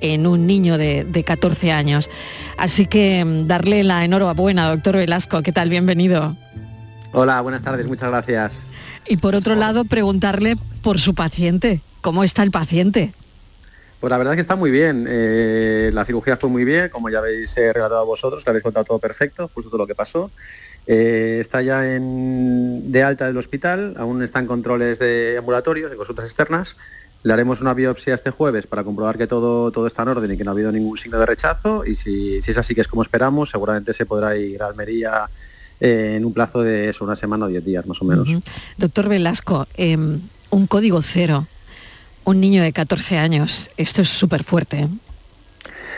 [0.00, 2.08] en un niño de, 14 años.
[2.56, 5.42] Así que mm, darle la enhorabuena, doctor Velasco.
[5.42, 5.70] ¿Qué tal?
[5.70, 6.36] Bienvenido.
[7.12, 8.62] Hola, buenas tardes, muchas gracias.
[9.06, 11.80] Y por otro lado, preguntarle por su paciente.
[12.00, 13.14] ¿Cómo está el paciente?
[14.00, 15.06] Pues la verdad es que está muy bien.
[15.08, 18.84] Eh, la cirugía fue muy bien, como ya habéis eh, relatado vosotros, que habéis contado
[18.84, 20.30] todo perfecto, justo todo lo que pasó.
[20.86, 26.26] Eh, está ya en, de alta del hospital, aún están controles de ambulatorio, de consultas
[26.26, 26.76] externas.
[27.24, 30.36] Le haremos una biopsia este jueves para comprobar que todo, todo está en orden y
[30.36, 31.84] que no ha habido ningún signo de rechazo.
[31.84, 35.28] Y si, es así que es como esperamos, seguramente se podrá ir a Almería
[35.80, 38.30] en un plazo de una semana o diez días más o menos.
[38.76, 41.48] Doctor Velasco, em, un código cero
[42.28, 43.70] un niño de 14 años.
[43.78, 44.80] Esto es súper fuerte.
[44.80, 44.88] ¿eh?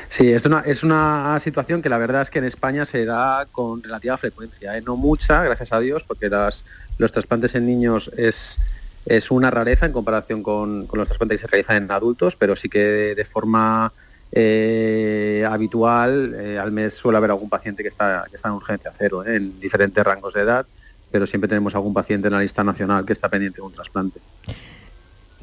[0.08, 3.46] Sí, es una, es una situación que la verdad es que en España se da
[3.50, 4.82] con relativa frecuencia, ¿eh?
[4.82, 6.64] no mucha, gracias a Dios, porque las,
[6.98, 8.58] los trasplantes en niños es,
[9.06, 12.68] es una rareza en comparación con, los trasplantes que se realizan en adultos, pero sí
[12.68, 13.92] que de forma
[14.30, 19.26] eh, habitual al mes suele haber algún paciente que está, que está en urgencia cero,
[19.26, 20.66] en diferentes rangos de edad,
[21.10, 24.20] pero siempre tenemos algún paciente en la lista nacional que está pendiente de un trasplante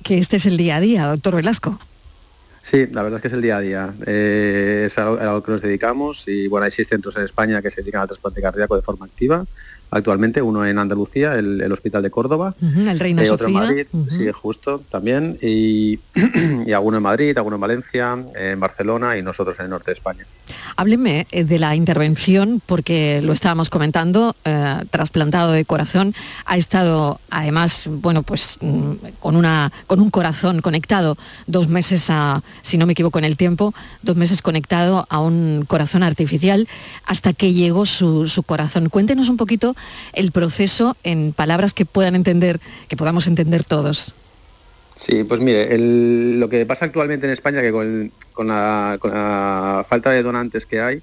[0.07, 1.77] que este es el día a día, doctor Velasco.
[2.63, 3.93] Sí, la verdad es que es el día a día.
[4.05, 7.61] Eh, es algo, a lo que nos dedicamos y bueno, hay seis centros en España
[7.61, 9.45] que se dedican al trasplante cardíaco de forma activa
[9.89, 14.29] actualmente, uno en Andalucía, el, Hospital de Córdoba, el Reina eh, otro en Madrid, sí,
[14.31, 15.99] justo también, y,
[16.65, 19.95] y, alguno en Madrid, alguno en Valencia, en Barcelona y nosotros en el norte de
[19.95, 20.25] España.
[20.75, 26.13] Hábleme eh, de la intervención, porque lo estábamos comentando, eh, trasplantado de corazón,
[26.45, 32.43] ha estado además, bueno, pues mm, con, una, con un corazón conectado dos meses a,
[32.61, 36.67] si no me equivoco en el tiempo, dos meses conectado a un corazón artificial
[37.05, 38.89] hasta que llegó su, su corazón.
[38.89, 39.75] Cuéntenos un poquito
[40.13, 44.13] el proceso en palabras que puedan entender, que podamos entender todos.
[44.97, 50.65] Sí, pues mire, lo que pasa actualmente en España, que con, la, falta de donantes
[50.65, 51.01] que hay,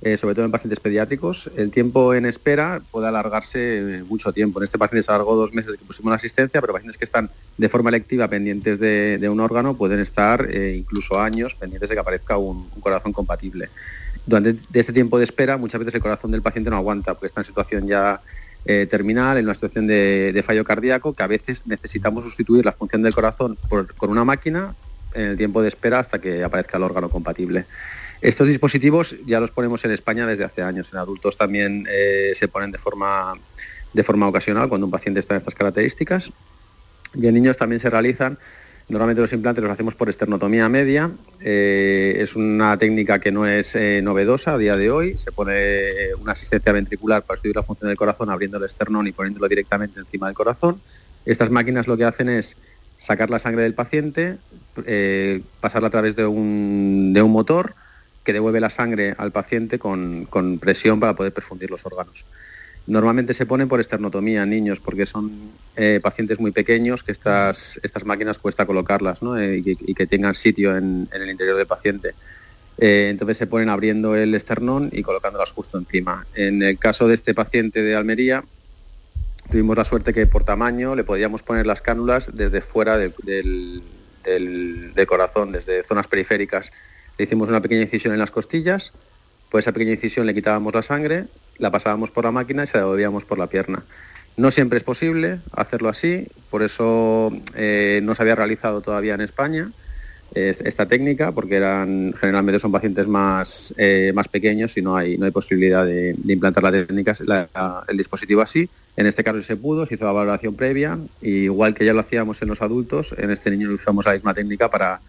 [0.00, 4.60] eh, sobre todo en pacientes pediátricos, el tiempo en espera puede alargarse mucho tiempo.
[4.60, 7.30] En este paciente se alargó dos meses que pusimos la asistencia, pero pacientes que están
[7.58, 12.00] de forma electiva pendientes de, un órgano pueden estar eh, incluso años pendientes de que
[12.00, 13.70] aparezca un corazón compatible
[14.26, 17.40] durante este tiempo de espera muchas veces el corazón del paciente no aguanta porque está
[17.40, 18.20] en situación ya
[18.64, 23.02] eh, terminal, en una situación de, fallo cardíaco, que a veces necesitamos sustituir la función
[23.02, 24.74] del corazón con una máquina
[25.14, 27.66] en el tiempo de espera hasta que aparezca el órgano compatible.
[28.20, 30.90] Estos dispositivos ya los ponemos en España desde hace años.
[30.92, 33.34] En adultos también eh, se ponen de forma,
[33.92, 36.30] de forma ocasional cuando un paciente está en estas características.
[37.14, 38.38] Y en niños también se realizan
[38.88, 41.10] Normalmente los implantes los hacemos por esternotomía media.
[41.40, 45.16] Eh, es una técnica que no es eh, novedosa a día de hoy.
[45.16, 49.12] Se pone una asistencia ventricular para estudiar la función del corazón abriendo el esternón y
[49.12, 50.80] poniéndolo directamente encima del corazón.
[51.24, 52.56] Estas máquinas lo que hacen es
[52.98, 54.38] sacar la sangre del paciente,
[54.86, 57.74] eh, pasarla a través de un, motor
[58.24, 62.24] que devuelve la sangre al paciente con presión para poder perfundir los órganos.
[62.86, 67.78] Normalmente se ponen por esternotomía en niños porque son eh, pacientes muy pequeños que estas,
[67.82, 72.14] estas máquinas cuesta colocarlas eh, y, que, tengan sitio en, el interior del paciente.
[72.78, 76.26] Eh, entonces se ponen abriendo el esternón y colocándolas justo encima.
[76.34, 78.44] En el caso de este paciente de Almería,
[79.48, 83.14] tuvimos la suerte que por tamaño le podíamos poner las cánulas desde fuera del,
[84.24, 86.72] del corazón, desde zonas periféricas.
[87.16, 88.92] Le hicimos una pequeña incisión en las costillas,
[89.50, 91.26] pues esa pequeña incisión le quitábamos la sangre,
[91.58, 93.84] la pasábamos por la máquina y se la devolvíamos por la pierna.
[94.36, 99.20] No siempre es posible hacerlo así, por eso eh, no se había realizado todavía en
[99.20, 99.72] España
[100.34, 105.26] esta técnica, porque eran generalmente son pacientes más, eh, más pequeños y no hay, no
[105.26, 107.14] hay posibilidad de, implantar la técnica,
[107.88, 108.68] el dispositivo así.
[108.96, 112.40] En este caso se pudo, se hizo la valoración previa, igual que ya lo hacíamos
[112.42, 115.00] en los adultos, en este niño usamos la misma técnica para,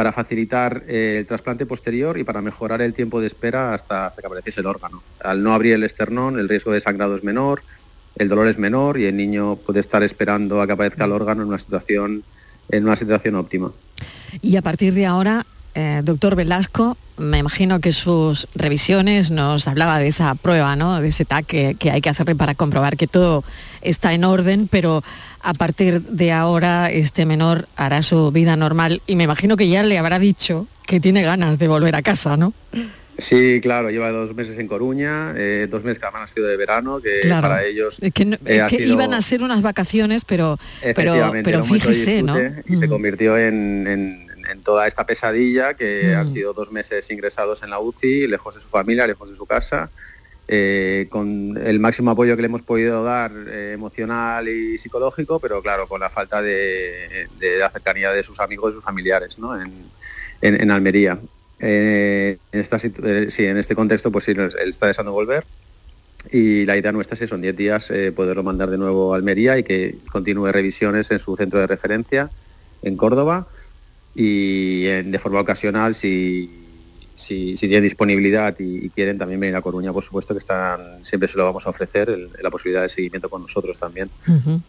[0.00, 4.26] para facilitar eh, el trasplante posterior y para mejorar el tiempo de espera hasta, que
[4.26, 5.02] apareciese el órgano.
[5.22, 7.62] Al no abrir el esternón, el riesgo de sangrado es menor,
[8.16, 11.42] el dolor es menor y el niño puede estar esperando a que aparezca el órgano
[11.42, 12.24] en una situación,
[12.70, 13.72] en una situación óptima.
[14.40, 15.44] Y a partir de ahora,
[15.74, 21.00] eh, doctor Velasco, me imagino que sus revisiones nos hablaba de esa prueba, ¿no?
[21.00, 23.44] de ese TAC que, hay que hacerle para comprobar que todo
[23.82, 25.04] está en orden, pero
[25.42, 29.82] a partir de ahora este menor hará su vida normal y me imagino que ya
[29.82, 32.52] le habrá dicho que tiene ganas de volver a casa, ¿no?
[33.18, 36.56] Sí, claro, lleva dos meses en Coruña, eh, dos meses que además han sido de
[36.56, 37.98] verano, que para ellos...
[38.00, 40.58] Es que, eh, iban a ser unas vacaciones, pero,
[40.96, 42.34] pero, pero fíjese, ¿no?
[42.66, 42.88] Y se mm.
[42.88, 44.29] convirtió en en
[44.62, 46.32] toda esta pesadilla que han mm.
[46.32, 49.90] sido dos meses ingresados en la UCI, lejos de su familia, lejos de su casa,
[50.52, 55.62] eh, con el máximo apoyo que le hemos podido dar eh, emocional y psicológico, pero
[55.62, 59.56] claro, con la falta de, la cercanía de sus amigos y sus familiares ¿no?
[59.60, 61.20] en, Almería.
[61.60, 62.92] en, esta, sí,
[63.46, 65.44] en este contexto, pues sí, él está deseando volver
[66.32, 69.56] y la idea nuestra es que son 10 días poderlo mandar de nuevo a Almería
[69.56, 72.28] y que continúe revisiones en su centro de referencia
[72.82, 73.46] en Córdoba
[74.14, 76.60] y de forma ocasional si
[77.20, 81.36] si, tienen disponibilidad y, quieren también venir a Coruña, por supuesto que están, siempre se
[81.36, 84.10] lo vamos a ofrecer, la posibilidad de seguimiento con nosotros también.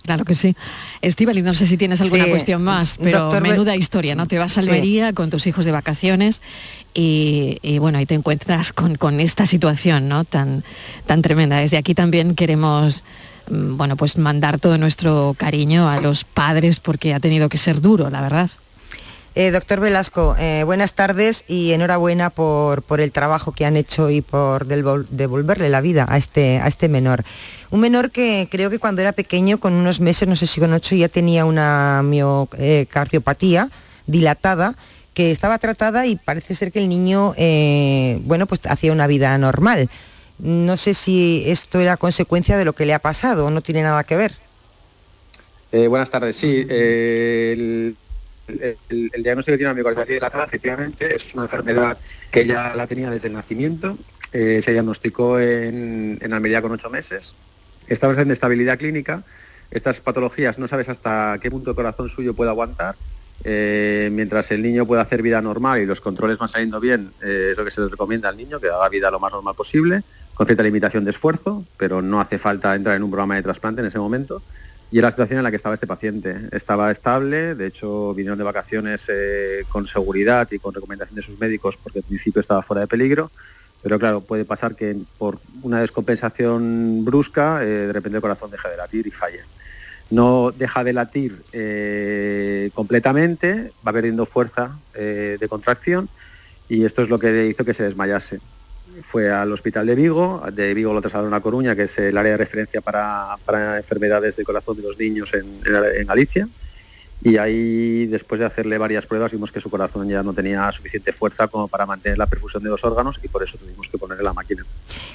[0.04, 0.56] claro que sí.
[1.02, 4.28] Estivali, no sé si tienes alguna cuestión más, pero menuda historia, ¿no?
[4.28, 6.42] Te vas a Almería con tus hijos de vacaciones
[6.94, 10.26] y, bueno, ahí te encuentras con, esta situación, ¿no?
[10.26, 10.64] Tan,
[11.06, 11.58] tan tremenda.
[11.58, 13.04] Desde aquí también queremos
[13.50, 17.82] mm, bueno, pues mandar todo nuestro cariño a los padres porque ha tenido que ser
[17.82, 18.52] duro, la verdad.
[19.34, 24.10] Eh, doctor Velasco, eh, buenas tardes y enhorabuena por, por, el trabajo que han hecho
[24.10, 27.24] y por devolverle la vida a este, a este menor.
[27.70, 30.74] Un menor que creo que cuando era pequeño, con unos meses, no sé si con
[30.74, 33.70] ocho, ya tenía una miocardiopatía
[34.06, 34.76] dilatada
[35.14, 39.38] que estaba tratada y parece ser que el niño, eh, bueno, pues hacía una vida
[39.38, 39.90] normal.
[40.40, 43.84] No sé si esto era consecuencia de lo que le ha pasado o no tiene
[43.84, 44.34] nada que ver.
[45.72, 46.66] buenas tardes, sí.
[48.90, 51.98] El, diagnóstico que tiene la miocarditis dilatada efectivamente es una enfermedad
[52.32, 53.98] que ella la tenía desde el nacimiento,
[54.34, 57.36] eh, se diagnosticó en, en Almería con ocho meses,
[57.88, 59.24] estaba en estabilidad clínica,
[59.72, 62.96] estas patologías no sabes hasta qué punto el corazón suyo puede aguantar,
[63.44, 67.50] eh, mientras el niño pueda hacer vida normal y los controles van saliendo bien, eh,
[67.52, 70.04] es lo que se le recomienda al niño, que haga vida lo más normal posible,
[70.34, 73.82] con cierta limitación de esfuerzo, pero no hace falta entrar en un programa de trasplante
[73.82, 74.44] en ese momento.
[74.92, 76.50] Y era la situación en la que estaba este paciente.
[76.52, 81.40] Estaba estable, de hecho vinieron de vacaciones eh, con seguridad y con recomendación de sus
[81.40, 83.32] médicos porque al principio estaba fuera de peligro,
[83.82, 88.68] pero claro, puede pasar que por una descompensación brusca eh, de repente el corazón deja
[88.68, 89.44] de latir y falle.
[90.10, 96.10] No deja de latir eh, completamente, va perdiendo fuerza de contracción
[96.68, 98.42] y esto es lo que hizo que se desmayase
[99.04, 102.34] fue al hospital de Vigo, de Vigo lo trasladaron a Coruña, que es el área
[102.34, 103.38] de referencia para,
[103.78, 105.62] enfermedades del corazón de los niños en,
[106.06, 106.48] Galicia.
[107.24, 111.14] Y ahí, después de hacerle varias pruebas, vimos que su corazón ya no tenía suficiente
[111.14, 114.24] fuerza como para mantener la perfusión de los órganos y por eso tuvimos que ponerle
[114.24, 114.66] la máquina.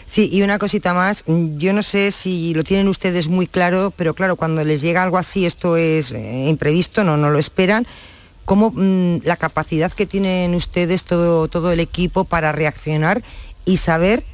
[0.06, 4.14] Sí, y una cosita más, yo no sé si lo tienen ustedes muy claro, pero
[4.14, 7.88] claro, cuando les llega algo así, esto es eh, imprevisto, no, no lo esperan,
[8.46, 13.22] ¿cómo mm, la capacidad que tienen ustedes, todo, todo el equipo, para reaccionar
[13.66, 14.24] y saber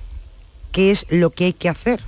[0.70, 2.01] qué es lo que hay que hacer.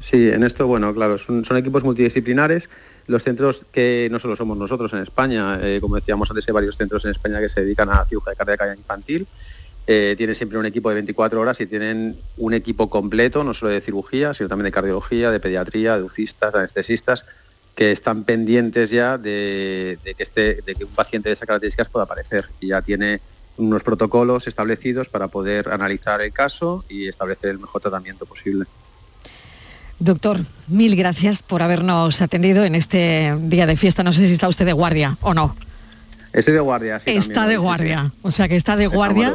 [0.00, 2.68] Sí, en esto, bueno, claro, son, equipos multidisciplinares.
[3.06, 6.76] Los centros que no solo somos nosotros en España, eh, como decíamos antes, hay varios
[6.76, 9.26] centros en España que se dedican a cirugía cardíaca infantil.
[9.86, 13.72] Eh, tienen siempre un equipo de 24 horas y tienen un equipo completo, no solo
[13.72, 17.26] de cirugía, sino también de cardiología, de pediatría, de UCIstas, anestesistas,
[17.74, 22.04] que están pendientes ya de, que este, de que un paciente de esas características pueda
[22.04, 23.20] aparecer y ya tiene
[23.56, 28.66] unos protocolos establecidos para poder analizar el caso y establecer el mejor tratamiento posible.
[29.98, 34.02] Doctor, mil gracias por habernos atendido en este día de fiesta.
[34.02, 35.56] No sé si está usted de guardia o no.
[36.32, 37.10] Estoy de guardia, sí.
[37.10, 39.32] Está de guardia, o sea que está de guardia.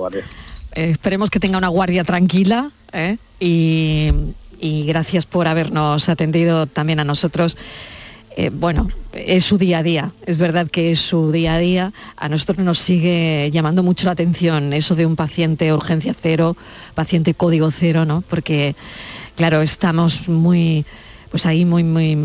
[0.75, 3.17] Eh, esperemos que tenga una guardia tranquila ¿eh?
[3.39, 4.11] y,
[4.59, 7.55] y gracias por habernos atendido también a nosotros
[8.35, 11.93] eh, bueno, es su día a día, es verdad que es su día a día.
[12.15, 16.55] A nosotros nos sigue llamando mucho la atención eso de un paciente urgencia cero,
[16.95, 18.21] paciente código cero, ¿no?
[18.21, 18.75] Porque,
[19.35, 20.85] claro, estamos muy,
[21.31, 22.17] pues ahí muy, muy,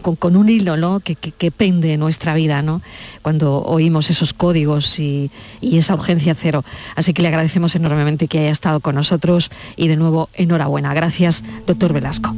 [0.00, 1.00] con, un hilo, ¿no?
[1.00, 2.80] Que, pende nuestra vida, ¿no?
[3.22, 5.30] Cuando oímos esos códigos y,
[5.60, 6.64] y esa urgencia cero.
[6.94, 10.94] Así que le agradecemos enormemente que haya estado con nosotros y de nuevo, enhorabuena.
[10.94, 12.34] Gracias, doctor Velasco.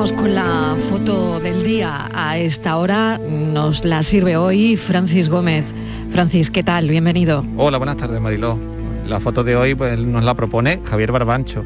[0.00, 2.08] Vamos con la foto del día.
[2.14, 5.66] A esta hora nos la sirve hoy Francis Gómez.
[6.10, 6.88] Francis, ¿qué tal?
[6.88, 7.44] Bienvenido.
[7.58, 8.58] Hola, buenas tardes, Mariló.
[9.06, 11.64] La foto de hoy pues, nos la propone Javier Barbancho,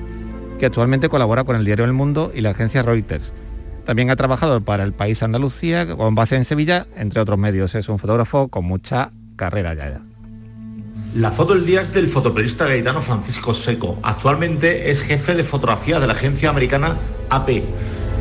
[0.58, 3.30] que actualmente colabora con el diario El Mundo y la agencia Reuters.
[3.86, 7.76] También ha trabajado para el país Andalucía, con base en Sevilla, entre otros medios.
[7.76, 10.00] Es un fotógrafo con mucha carrera ya.
[11.14, 13.96] La foto del día es del fotoperiodista gaitano Francisco Seco.
[14.02, 16.98] Actualmente es jefe de fotografía de la agencia americana
[17.30, 17.62] AP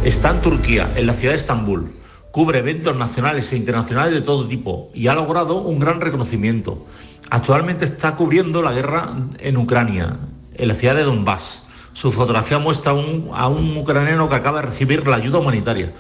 [0.04, 1.93] Está en Turquía, en la ciudad de Estambul.
[2.32, 6.86] Cubre eventos nacionales e internacionales de todo tipo y ha logrado un gran reconocimiento.
[7.30, 10.18] Actualmente está cubriendo la guerra en Ucrania,
[10.56, 11.64] en la ciudad de Donbass.
[11.93, 15.93] Su fotografía muestra a un ucraniano que acaba de recibir la ayuda humanitaria.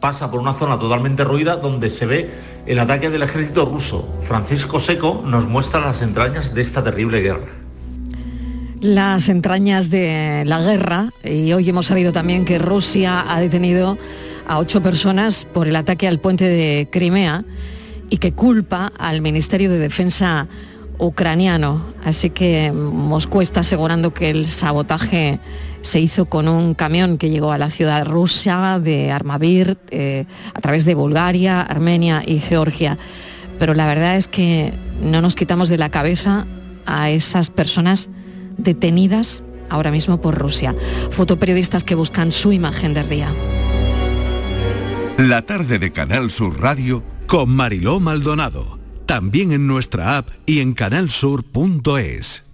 [0.00, 2.30] pasa por una zona totalmente ruida donde se ve
[2.64, 4.08] el ataque del ejército ruso.
[4.22, 7.69] Francisco Seco nos muestra las entrañas de esta terrible guerra.
[8.80, 13.98] Las entrañas de la guerra y hoy hemos sabido también que Rusia ha detenido
[14.48, 17.44] a ocho personas por el ataque al puente de Crimea
[18.08, 20.48] y que culpa al Ministerio de Defensa
[20.96, 21.92] ucraniano.
[22.04, 25.40] Así que Moscú está asegurando que el sabotaje
[25.82, 30.24] se hizo con un camión que llegó a la ciudad rusa de Armavir eh,
[30.54, 32.96] a través de Bulgaria, Armenia y Georgia.
[33.58, 34.72] Pero la verdad es que
[35.02, 36.46] no nos quitamos de la cabeza
[36.86, 38.08] a esas personas
[38.56, 40.74] detenidas ahora mismo por Rusia.
[41.10, 43.32] Fotoperiodistas que buscan su imagen del día.
[45.16, 48.78] La tarde de Canal Sur Radio con Mariló Maldonado.
[49.06, 52.49] También en nuestra app y en canalsur.es.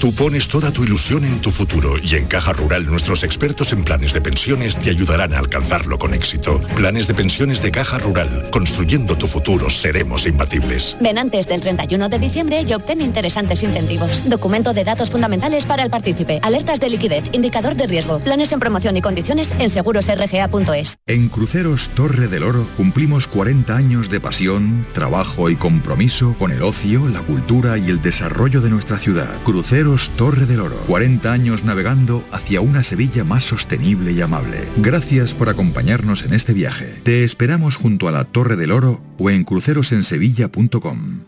[0.00, 3.84] Tú pones toda tu ilusión en tu futuro y en Caja Rural nuestros expertos en
[3.84, 6.58] planes de pensiones te ayudarán a alcanzarlo con éxito.
[6.74, 8.48] Planes de pensiones de Caja Rural.
[8.50, 10.96] Construyendo tu futuro seremos imbatibles.
[11.02, 14.26] Ven antes del 31 de diciembre y obtén interesantes incentivos.
[14.26, 16.40] Documento de datos fundamentales para el partícipe.
[16.42, 17.24] Alertas de liquidez.
[17.32, 18.20] Indicador de riesgo.
[18.20, 20.96] Planes en promoción y condiciones en segurosrga.es.
[21.06, 26.62] En Cruceros Torre del Oro cumplimos 40 años de pasión, trabajo y compromiso con el
[26.62, 29.28] ocio, la cultura y el desarrollo de nuestra ciudad.
[29.60, 30.76] Cruceros Torre del Oro.
[30.86, 34.66] 40 años navegando hacia una Sevilla más sostenible y amable.
[34.78, 36.98] Gracias por acompañarnos en este viaje.
[37.02, 41.20] Te esperamos junto a la Torre del Oro o en crucerosensevilla.com.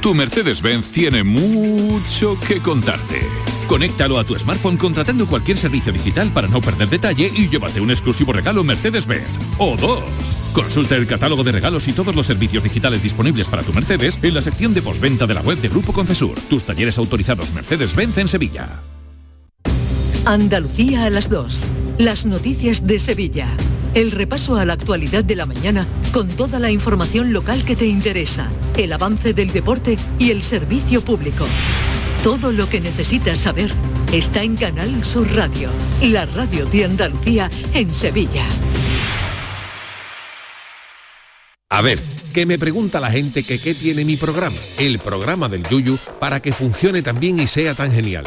[0.00, 3.18] Tu Mercedes-Benz tiene mucho que contarte.
[3.68, 7.90] Conéctalo a tu smartphone contratando cualquier servicio digital para no perder detalle y llévate un
[7.90, 9.28] exclusivo regalo Mercedes-Benz.
[9.58, 10.02] O dos.
[10.54, 14.34] Consulta el catálogo de regalos y todos los servicios digitales disponibles para tu Mercedes en
[14.34, 16.40] la sección de postventa de la web de Grupo Concesur.
[16.48, 18.80] Tus talleres autorizados Mercedes-Benz en Sevilla.
[20.24, 21.66] Andalucía a las 2.
[21.98, 23.48] Las noticias de Sevilla.
[23.94, 27.86] El repaso a la actualidad de la mañana con toda la información local que te
[27.86, 31.44] interesa, el avance del deporte y el servicio público.
[32.22, 33.72] Todo lo que necesitas saber
[34.12, 35.70] está en Canal Sur Radio,
[36.02, 38.44] la radio de Andalucía en Sevilla.
[41.70, 42.02] A ver,
[42.34, 46.40] que me pregunta la gente que qué tiene mi programa, el programa del Yuyu, para
[46.40, 48.26] que funcione tan bien y sea tan genial.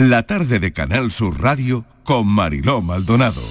[0.00, 3.42] La tarde de Canal Sur Radio con Mariló Maldonado.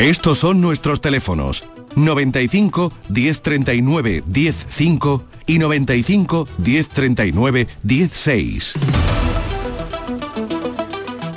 [0.00, 1.62] Estos son nuestros teléfonos
[1.94, 8.72] 95 1039 105 y 95 1039 16.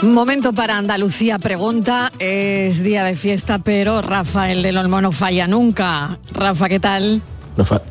[0.02, 2.12] Momento para Andalucía Pregunta.
[2.18, 6.18] Es día de fiesta, pero Rafael del Olmo no falla nunca.
[6.34, 7.22] Rafa, ¿qué tal?
[7.56, 7.84] Rafa-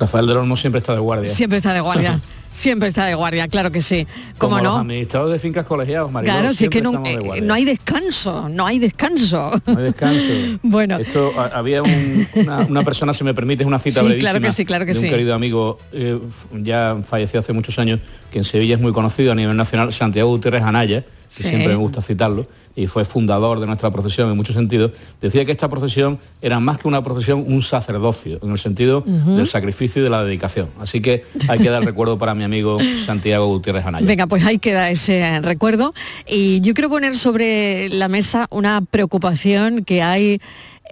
[0.00, 1.32] Rafael del Olmo siempre está de guardia.
[1.32, 2.18] Siempre está de guardia.
[2.50, 4.06] Siempre está de guardia, claro que sí.
[4.38, 4.78] ¿Cómo Como los no?
[4.80, 8.48] administradores de fincas colegiados, Mariló, Claro, si es que no, de eh, no hay descanso,
[8.48, 9.52] no hay descanso.
[9.66, 10.24] No hay descanso.
[10.62, 10.98] Bueno.
[10.98, 14.40] Esto a- había un- una, una persona, si me permite, una cita Sí, brevísima claro
[14.44, 15.10] que sí, claro que de un sí.
[15.10, 16.18] querido amigo, eh,
[16.62, 18.00] ya falleció hace muchos años,
[18.32, 21.48] que en Sevilla es muy conocido a nivel nacional, Santiago Gutiérrez Anaya, que Sí.
[21.50, 22.46] siempre me gusta citarlo,
[22.78, 26.78] y fue fundador de nuestra procesión en muchos sentidos, decía que esta procesión era más
[26.78, 30.68] que una procesión, un sacerdocio, en el sentido del sacrificio y de la dedicación.
[30.78, 34.06] Así que hay que dar recuerdo para mi amigo Santiago Gutiérrez Anaya.
[34.06, 35.92] Venga, pues ahí queda ese recuerdo.
[36.24, 40.40] Y yo quiero poner sobre la mesa una preocupación que hay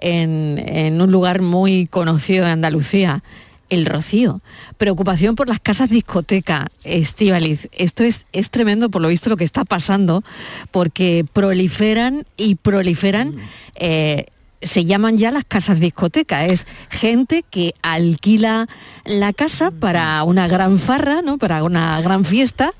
[0.01, 3.23] en, en un lugar muy conocido de Andalucía,
[3.69, 4.41] el Rocío.
[4.77, 7.69] Preocupación por las casas discoteca, Estivaliz.
[7.71, 10.23] Esto es, es tremendo por lo visto lo que está pasando,
[10.71, 13.35] porque proliferan y proliferan.
[13.75, 14.25] eh,
[14.61, 18.67] se llaman ya las casas discoteca, es gente que alquila
[19.05, 21.37] la casa para una gran farra, ¿no?
[21.37, 22.73] para una gran fiesta.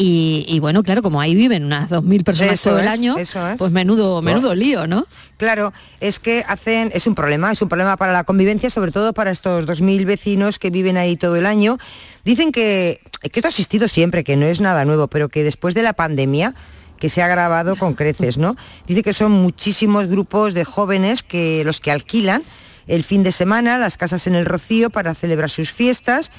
[0.00, 3.48] Y, y bueno, claro, como ahí viven unas 2.000 personas Eso todo el año, eso
[3.48, 3.58] es.
[3.58, 5.08] pues menudo, menudo lío, ¿no?
[5.38, 9.12] Claro, es que hacen, es un problema, es un problema para la convivencia, sobre todo
[9.12, 11.78] para estos 2.000 vecinos que viven ahí todo el año.
[12.24, 15.74] Dicen que, que esto ha existido siempre, que no es nada nuevo, pero que después
[15.74, 16.54] de la pandemia,
[17.00, 18.54] que se ha agravado con creces, ¿no?
[18.86, 22.44] Dice que son muchísimos grupos de jóvenes que los que alquilan
[22.86, 26.30] el fin de semana las casas en el Rocío para celebrar sus fiestas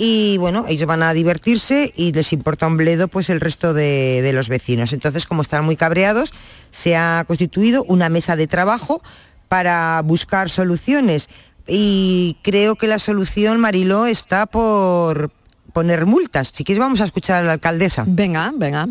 [0.00, 4.30] y bueno, ellos van a divertirse y les importa un bledo pues el resto de,
[4.32, 4.92] los vecinos.
[4.92, 6.32] Entonces, como están muy cabreados,
[6.70, 9.02] se ha constituido una mesa de trabajo
[9.48, 11.28] para buscar soluciones
[11.66, 15.32] y creo que la solución, Mariló, está por
[15.72, 16.52] poner multas.
[16.54, 18.04] Si quieres vamos a escuchar a la alcaldesa.
[18.06, 18.86] Venga, venga.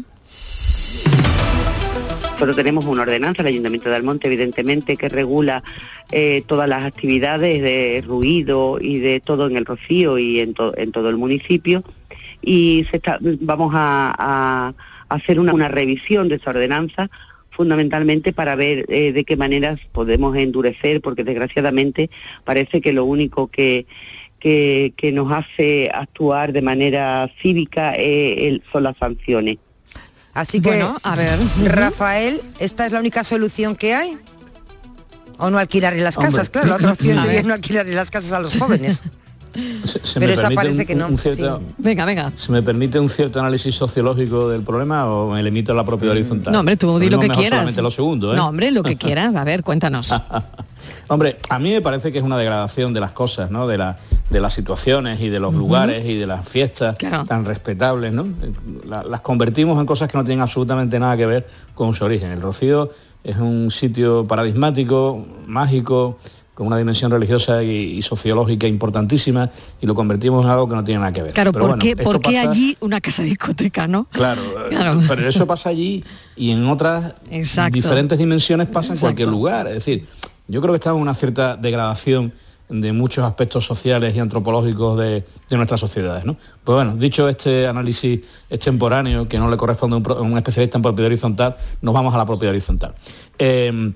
[2.38, 5.64] Nosotros tenemos una ordenanza, el Ayuntamiento de Almonte, evidentemente, que regula
[6.12, 10.78] eh, todas las actividades de ruido y de todo en el Rocío y en, to-
[10.78, 11.84] en todo el municipio.
[12.44, 12.86] Y
[13.42, 14.72] vamos a,
[15.10, 17.10] hacer una, revisión de esa ordenanza
[17.50, 22.12] fundamentalmente para ver eh, de qué maneras podemos endurecer, porque desgraciadamente
[22.44, 23.88] parece que lo único que,
[24.40, 29.58] que, nos hace actuar de manera cívica eh, son las sanciones.
[30.38, 31.40] Así que, Bueno, a ver.
[31.66, 34.20] Rafael, ¿esta es la única solución que hay?
[35.40, 36.32] ¿O no alquilarle las Hombre.
[36.32, 36.52] casas?
[36.52, 39.02] Claro, la otra opción sería no alquilarle las casas a los jóvenes.
[39.86, 41.10] Se- se Pero esa parece un- que no,
[41.80, 42.32] Venga, venga.
[42.36, 46.16] ¿Se me permite un cierto análisis sociológico del problema o me limito a la propiedad
[46.16, 46.54] horizontal?
[46.54, 47.50] No, hombre, tú di lo que quieras.
[47.62, 48.36] solamente lo segundo, ¿eh?
[48.36, 49.36] No, hombre, lo que quieras.
[49.36, 50.14] A ver, cuéntanos.
[51.10, 53.68] Hombre, a mí me parece que es una degradación de las cosas, ¿no?
[53.68, 53.98] De, la-
[54.30, 58.28] de las situaciones y de los lugares y de las fiestas tan respetables, ¿no?
[58.86, 62.32] La- las convertimos en cosas que no tienen absolutamente nada que ver con su origen.
[62.32, 62.92] El Rocío
[63.24, 66.18] es un sitio paradigmático, mágico,
[66.54, 70.84] con una dimensión religiosa y, y sociológica importantísima y lo convertimos en algo que no
[70.84, 71.34] tiene nada que ver.
[71.34, 74.06] Claro, Pero ¿por qué, por qué pasa- allí una casa discoteca, no?
[74.06, 75.00] Claro, Claro.
[75.08, 76.04] pero eso pasa allí
[76.36, 77.74] y en otras Exacto.
[77.76, 79.68] diferentes dimensiones pasa en cualquier lugar.
[79.68, 80.08] Es decir,
[80.48, 82.34] yo creo que estamos en una cierta degradación
[82.70, 86.26] de muchos aspectos sociales y antropológicos de, de nuestras sociedades.
[86.26, 86.36] ¿no?
[86.64, 91.08] Pues bueno, dicho este análisis extemporáneo que no le corresponde a un, especialista en propiedad
[91.08, 92.94] horizontal, nos vamos a la propiedad horizontal.
[93.40, 93.92] Eh,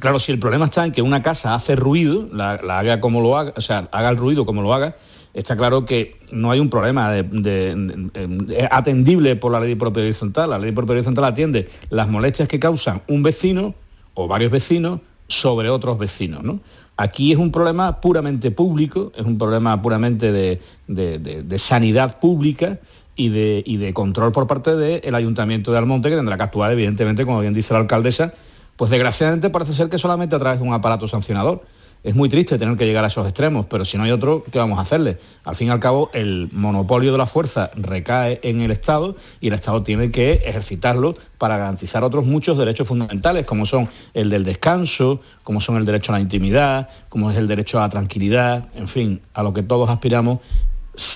[0.00, 3.36] Claro, si el problema está en que una casa hace ruido, la, haga como lo
[3.36, 4.96] haga, o sea, haga el ruido como lo haga,
[5.34, 10.48] está claro que no hay un problema de- atendible por la ley de propiedad horizontal.
[10.50, 13.74] La ley de propiedad horizontal atiende las molestias que causan un vecino
[14.14, 15.00] o varios vecinos
[15.32, 16.42] sobre otros vecinos.
[16.42, 16.60] ¿no?
[16.96, 22.78] Aquí es un problema puramente público, es un problema puramente de, de- sanidad pública
[23.16, 26.70] y de, y de control por parte del Ayuntamiento de Almonte, que tendrá que actuar,
[26.72, 28.32] evidentemente, como bien dice la alcaldesa,
[28.76, 31.62] pues desgraciadamente parece ser que solamente a través de un aparato sancionador.
[32.04, 34.58] Es muy triste tener que llegar a esos extremos, pero si no hay otro, ¿qué
[34.58, 35.18] vamos a hacerle?
[35.44, 39.48] Al fin y al cabo, el monopolio de la fuerza recae en el Estado y
[39.48, 44.42] el Estado tiene que ejercitarlo para garantizar otros muchos derechos fundamentales, como son el del
[44.42, 48.68] descanso, como son el derecho a la intimidad, como es el derecho a la tranquilidad,
[48.74, 50.40] en fin, a lo que todos aspiramos,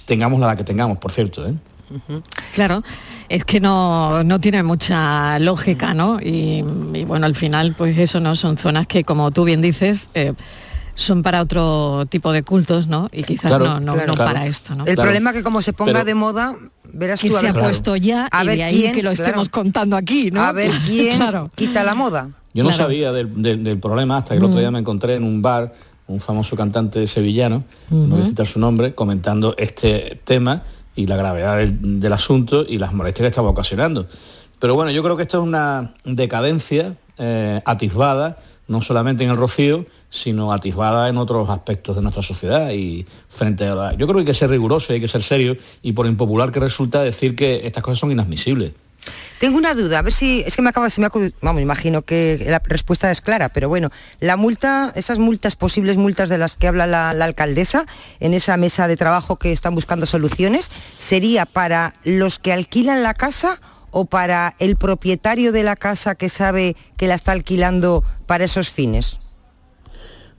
[0.05, 1.49] tengamos la que tengamos, por cierto.
[1.49, 1.55] ¿eh?
[2.55, 2.85] Claro,
[3.29, 6.21] es que no, no tiene mucha lógica, ¿no?
[6.21, 6.65] Y,
[6.95, 10.33] y bueno, al final, pues eso no son zonas que, como tú bien dices, eh,
[10.97, 13.09] son para otro tipo de cultos, ¿no?
[13.13, 14.09] Y quizás Claro, no, no, claro.
[14.09, 14.33] no Claro.
[14.33, 14.85] para esto, ¿no?
[14.87, 16.57] El problema es que como se ponga Pero- de moda,
[16.93, 19.11] verás que tú se ha puesto ya a y ver de ahí quién, que lo
[19.13, 19.25] claro.
[19.25, 20.41] estemos contando aquí, ¿no?
[20.43, 21.51] A ver quién Claro.
[21.55, 22.31] quita la moda.
[22.55, 22.85] Yo no Claro.
[22.85, 24.61] sabía del, del- del problema hasta que el otro Mm.
[24.61, 25.73] día me encontré en un bar
[26.09, 30.63] un famoso cantante sevillano, no voy a citar su nombre, comentando este tema
[30.95, 34.07] y la gravedad del, del asunto y las molestias que estaba ocasionando.
[34.61, 38.37] Pero bueno, yo creo que esto es una decadencia eh, atisbada,
[38.69, 43.67] no solamente en el Rocío, sino atisbada en otros aspectos de nuestra sociedad y frente
[43.67, 43.91] a la...
[43.93, 46.61] Yo creo que hay que ser riguroso, hay que ser serio y por impopular que
[46.61, 48.73] resulta decir que estas cosas son inadmisibles.
[49.39, 51.09] Tengo una duda, a ver si es que me acaba, se me
[51.43, 56.29] vamos, imagino que la respuesta es clara, pero bueno, la multa, esas multas, posibles multas
[56.29, 57.87] de las que habla la, la alcaldesa
[58.19, 63.13] en esa mesa de trabajo que están buscando soluciones, sería para los que alquilan la
[63.13, 63.61] casa
[63.99, 68.69] o para el propietario de la casa que sabe que la está alquilando para esos
[68.69, 69.19] fines.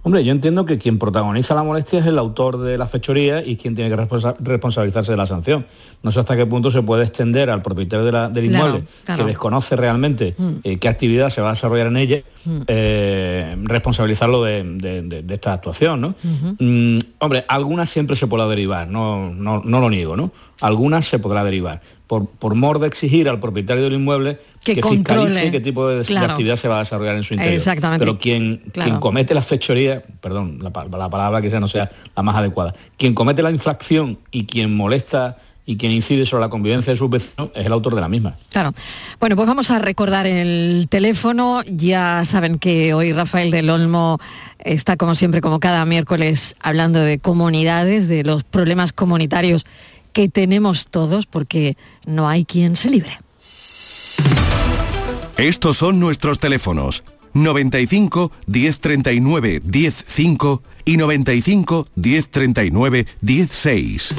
[0.03, 3.57] Hombre, yo entiendo que quien protagoniza la molestia es el autor de la fechoría y
[3.57, 5.65] quien tiene que responsa- responsabilizarse de la sanción.
[6.01, 8.87] No sé hasta qué punto se puede extender al propietario de la- del Claro, inmueble,
[9.03, 9.23] claro.
[9.23, 10.51] que desconoce realmente Mm.
[10.63, 12.61] eh, qué actividad se va a desarrollar en ella, Mm.
[12.67, 16.15] eh, responsabilizarlo de, de- de- de esta actuación, ¿no?
[16.59, 20.31] Mm, hombre, algunas siempre se podrá derivar, no, no, no lo niego, ¿no?
[20.61, 21.81] Algunas se podrá derivar.
[22.07, 25.99] Por, por mor de exigir al propietario del inmueble Que que, fiscalice qué tipo de,
[26.17, 27.55] actividad se va a desarrollar en su interior.
[27.55, 28.05] Exactamente.
[28.05, 28.89] Pero quien, Claro.
[28.89, 33.13] quien comete la fechoría, perdón, la palabra que sea no sea la más adecuada, quien
[33.13, 35.37] comete la infracción y quien molesta
[35.67, 38.37] y quien incide sobre la convivencia de sus vecinos es el autor de la misma.
[38.49, 38.71] Claro.
[39.19, 41.61] Bueno, pues vamos a recordar el teléfono.
[41.65, 44.17] Ya saben que hoy Rafael del Olmo
[44.59, 49.65] está como siempre, como cada miércoles, hablando de comunidades, de los problemas comunitarios
[50.17, 53.19] que tenemos todos, porque no hay quien se libre.
[55.37, 57.03] Estos son nuestros teléfonos
[57.35, 64.15] 95 1039 105 y 95 1039 16.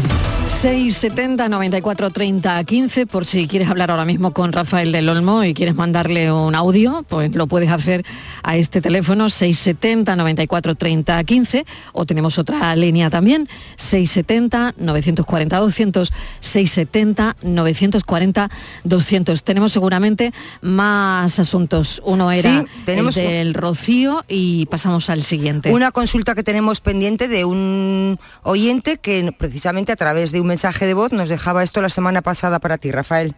[0.49, 5.55] 670 94 30 15 por si quieres hablar ahora mismo con Rafael del Olmo y
[5.55, 8.05] quieres mandarle un audio, pues lo puedes hacer
[8.43, 16.12] a este teléfono 670 94 30 15 o tenemos otra línea también 670 940 200
[16.41, 18.51] 670 940
[18.85, 19.45] 200.
[19.45, 22.03] Tenemos seguramente más asuntos.
[22.05, 25.73] Uno era Sí, tenemos el del Rocío y pasamos al siguiente.
[25.73, 30.87] Una consulta que tenemos pendiente de un oyente que precisamente a través de un mensaje
[30.87, 33.35] de voz nos dejaba esto la semana pasada para ti, Rafael.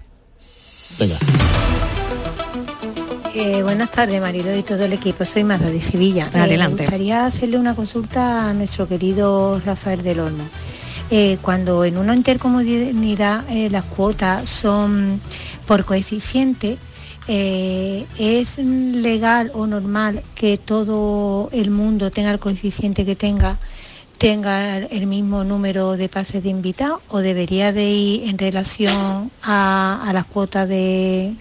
[0.99, 1.16] Venga.
[3.35, 5.25] Eh, buenas tardes, Marilo y todo el equipo.
[5.25, 6.29] Soy Marta de Sevilla.
[6.35, 6.75] Eh, Adelante.
[6.75, 10.45] me gustaría hacerle una consulta a nuestro querido Rafael del Olmo.
[11.12, 15.21] Eh, cuando en una intercomunidad eh, las cuotas son
[15.66, 16.79] por coeficiente,
[17.29, 23.59] eh, ¿es legal o normal que todo el mundo tenga el coeficiente que tenga?
[24.18, 30.03] tenga el mismo número de pases de invitados o debería de ir en relación a,
[30.07, 31.33] a las cuotas de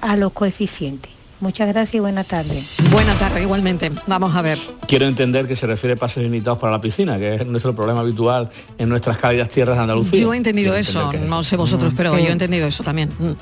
[0.00, 1.10] a los coeficientes.
[1.40, 2.76] Muchas gracias y buenas tardes.
[2.92, 3.90] Buenas tardes, igualmente.
[4.06, 4.56] Vamos a ver.
[4.86, 7.98] Quiero entender que se refiere a pases limitados para la piscina, que es nuestro problema
[8.02, 8.48] habitual
[8.78, 10.20] en nuestras cálidas tierras de Andalucía.
[10.20, 11.96] Yo he entendido Quiero eso, no sé vosotros, Mm.
[11.96, 12.22] pero Sí.
[12.22, 13.08] yo he entendido eso también.
[13.18, 13.32] Mm.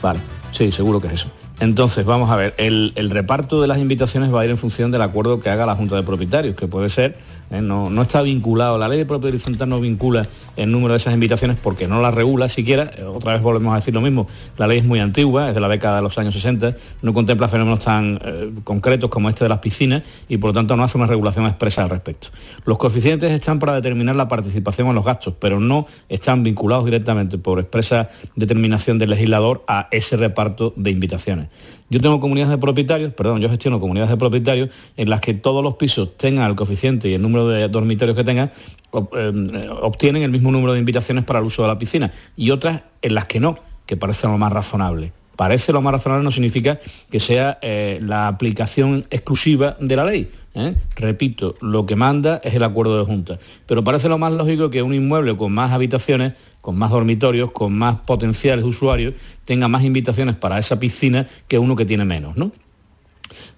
[0.00, 0.20] Vale,
[0.52, 1.28] sí, seguro que es eso.
[1.60, 4.90] Entonces, vamos a ver, el, el reparto de las invitaciones va a ir en función
[4.90, 7.16] del acuerdo que haga la Junta de Propietarios, que puede ser,
[7.52, 10.26] eh, no, no está vinculado, la ley de propiedad horizontal no vincula
[10.56, 13.76] el número de esas invitaciones porque no la regula siquiera, eh, otra vez volvemos a
[13.76, 14.26] decir lo mismo,
[14.56, 17.48] la ley es muy antigua, es de la década de los años 60, no contempla
[17.48, 20.96] fenómenos tan eh, concretos como este de las piscinas y por lo tanto no hace
[20.96, 22.28] una regulación expresa al respecto.
[22.64, 27.38] Los coeficientes están para determinar la participación en los gastos, pero no están vinculados directamente
[27.38, 31.48] por expresa determinación del legislador a ese reparto de invitaciones.
[31.92, 35.62] Yo tengo comunidades de propietarios, perdón, yo gestiono comunidades de propietarios en las que todos
[35.62, 38.50] los pisos tengan el coeficiente y el número de dormitorios que tengan,
[38.92, 42.50] ob- eh, obtienen el mismo número de invitaciones para el uso de la piscina y
[42.50, 45.12] otras en las que no, que parece lo más razonable.
[45.36, 46.80] Parece lo más razonable no significa
[47.10, 50.30] que sea eh, la aplicación exclusiva de la ley.
[50.54, 50.74] ¿eh?
[50.96, 53.38] Repito, lo que manda es el acuerdo de junta.
[53.66, 57.76] Pero parece lo más lógico que un inmueble con más habitaciones, con más dormitorios, con
[57.76, 62.36] más potenciales usuarios, tenga más invitaciones para esa piscina que uno que tiene menos.
[62.36, 62.52] ¿no?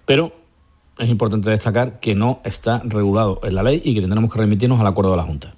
[0.05, 0.33] Pero
[0.99, 4.81] es importante destacar que no está regulado en la ley y que tendremos que remitirnos
[4.81, 5.55] al acuerdo de la Junta.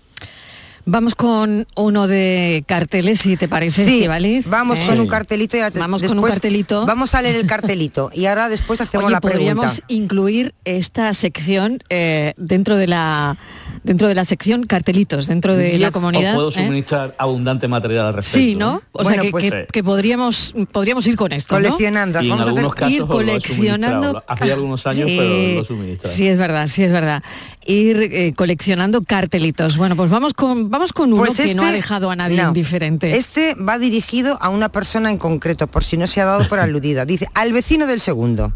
[0.88, 4.84] Vamos con uno de carteles, si te parece, Sí, Estíbaliz, vamos ¿eh?
[4.86, 6.86] con un cartelito y ahora te- Vamos con un después cartelito.
[6.86, 9.38] Vamos a leer el cartelito y ahora después hacemos Oye, la pregunta.
[9.54, 13.36] podríamos incluir esta sección eh, dentro de la
[13.82, 16.30] dentro de la sección cartelitos dentro de Yo la comunidad.
[16.32, 16.52] Os puedo ¿eh?
[16.66, 18.38] suministrar abundante material al respecto.
[18.38, 18.82] Sí, ¿no?
[18.92, 19.66] O sea Bueno, que, pues, que- sí.
[19.72, 21.62] que podríamos podríamos ir con esto, ¿no?
[21.66, 24.24] Coleccionando, Y en algunos casos ir coleccionando.
[24.28, 26.14] Hace ya algunos años, Sí, pero lo he suministrado.
[26.16, 27.22] Sí, es verdad, sí es verdad.
[27.66, 29.76] Ir eh, coleccionando cartelitos.
[29.76, 32.40] Bueno, pues vamos con vamos con uno Pues que no ha este- dejado a nadie
[32.40, 32.48] no.
[32.48, 33.16] indiferente.
[33.16, 36.58] Este va dirigido a una persona en concreto, por si no se ha dado por
[36.60, 37.04] aludida.
[37.04, 38.52] Dice, al vecino del segundo.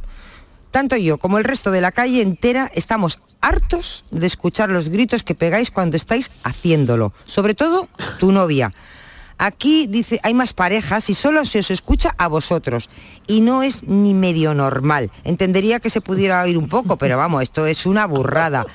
[0.70, 5.24] Tanto yo como el resto de la calle entera estamos hartos de escuchar los gritos
[5.24, 7.12] que pegáis cuando estáis haciéndolo.
[7.26, 7.88] Sobre todo
[8.20, 8.72] tu novia.
[9.42, 12.90] Aquí dice, hay más parejas y solo se os escucha a vosotros.
[13.26, 15.10] Y no es ni medio normal.
[15.24, 18.66] Entendería que se pudiera oír un poco, pero vamos, esto es una burrada.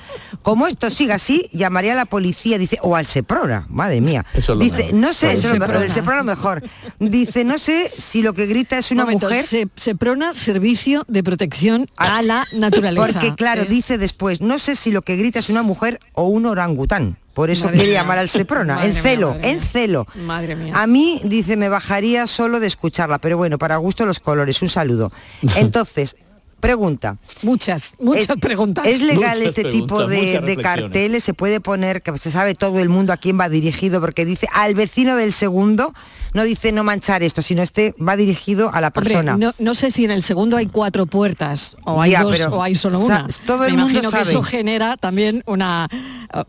[0.42, 4.26] Como esto siga así, llamaría a la policía, dice, o al Seprona, madre mía.
[4.34, 4.94] Eso es lo dice, mejor.
[4.94, 5.84] no sé, eso es lo mejor, Seprona.
[5.84, 6.62] el Seprona mejor.
[6.98, 9.44] Dice, no sé si lo que grita es una Momento, mujer.
[9.44, 13.06] Se, Seprona, Servicio de Protección a la Naturaleza.
[13.06, 16.44] Porque claro, dice después, no sé si lo que grita es una mujer o un
[16.46, 17.18] orangután.
[17.36, 18.00] Por eso Madre quiere mía.
[18.00, 20.06] llamar al Seprona, Madre en celo, en celo.
[20.24, 20.72] Madre mía.
[20.74, 24.70] A mí, dice, me bajaría solo de escucharla, pero bueno, para gusto los colores, un
[24.70, 25.12] saludo.
[25.56, 26.16] Entonces,
[26.60, 27.18] pregunta.
[27.42, 28.86] Muchas, muchas ¿Es, preguntas.
[28.86, 31.22] ¿Es legal Muchas este tipo de, carteles?
[31.24, 34.00] ¿Se puede poner, que se sabe todo el mundo a quién va dirigido?
[34.00, 35.92] Porque dice al vecino del segundo,
[36.32, 39.36] no dice no manchar esto, sino este va dirigido a la Hombre, persona.
[39.36, 42.48] no, no sé si en el segundo hay cuatro puertas o hay Ya, dos pero,
[42.56, 43.28] o hay solo o sea, una.
[43.46, 44.30] todo el Me mundo imagino que sabe.
[44.30, 45.88] eso genera también una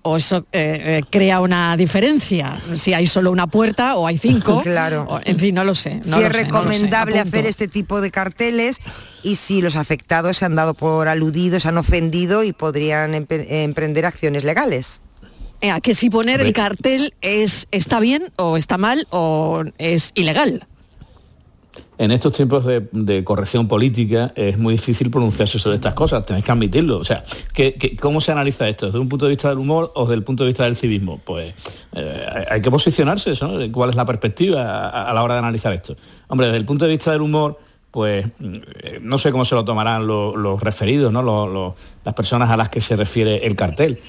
[0.04, 2.60] o eso eh, eh, crea una diferencia.
[2.76, 4.62] Si hay solo una puerta o hay cinco.
[4.64, 5.06] Claro.
[5.10, 5.96] o- en fin, no lo sé.
[5.96, 6.44] no si lo es sé, no lo sé.
[6.46, 8.80] recomendable hacer este tipo de carteles
[9.24, 14.06] y si los afectados se han dado por aludidos, han ofendido y podrían empe- emprender
[14.06, 15.02] acciones legales.
[15.62, 20.68] Eh, que si poner el cartel es está bien o está mal o es ilegal.
[22.00, 26.52] En estos tiempos de, corrección política es muy difícil pronunciarse sobre estas cosas, tenéis que
[26.52, 27.00] admitirlo.
[27.00, 27.24] O sea,
[27.54, 28.86] ¿qué- cómo se analiza esto?
[28.86, 31.20] ¿Desde un punto de vista del humor o desde el punto de vista del civismo?
[31.26, 31.56] Pues
[31.93, 33.54] eh, hay- que posicionarse, ¿no?
[33.72, 35.95] ¿Cuál es la perspectiva a, la hora de analizar esto?
[36.28, 37.58] Hombre, desde el punto de vista del humor,
[37.89, 38.28] pues
[38.84, 41.76] eh, no sé cómo se lo tomarán lo- los referidos, ¿no?
[42.06, 44.00] Las personas a las que se refiere el cartel.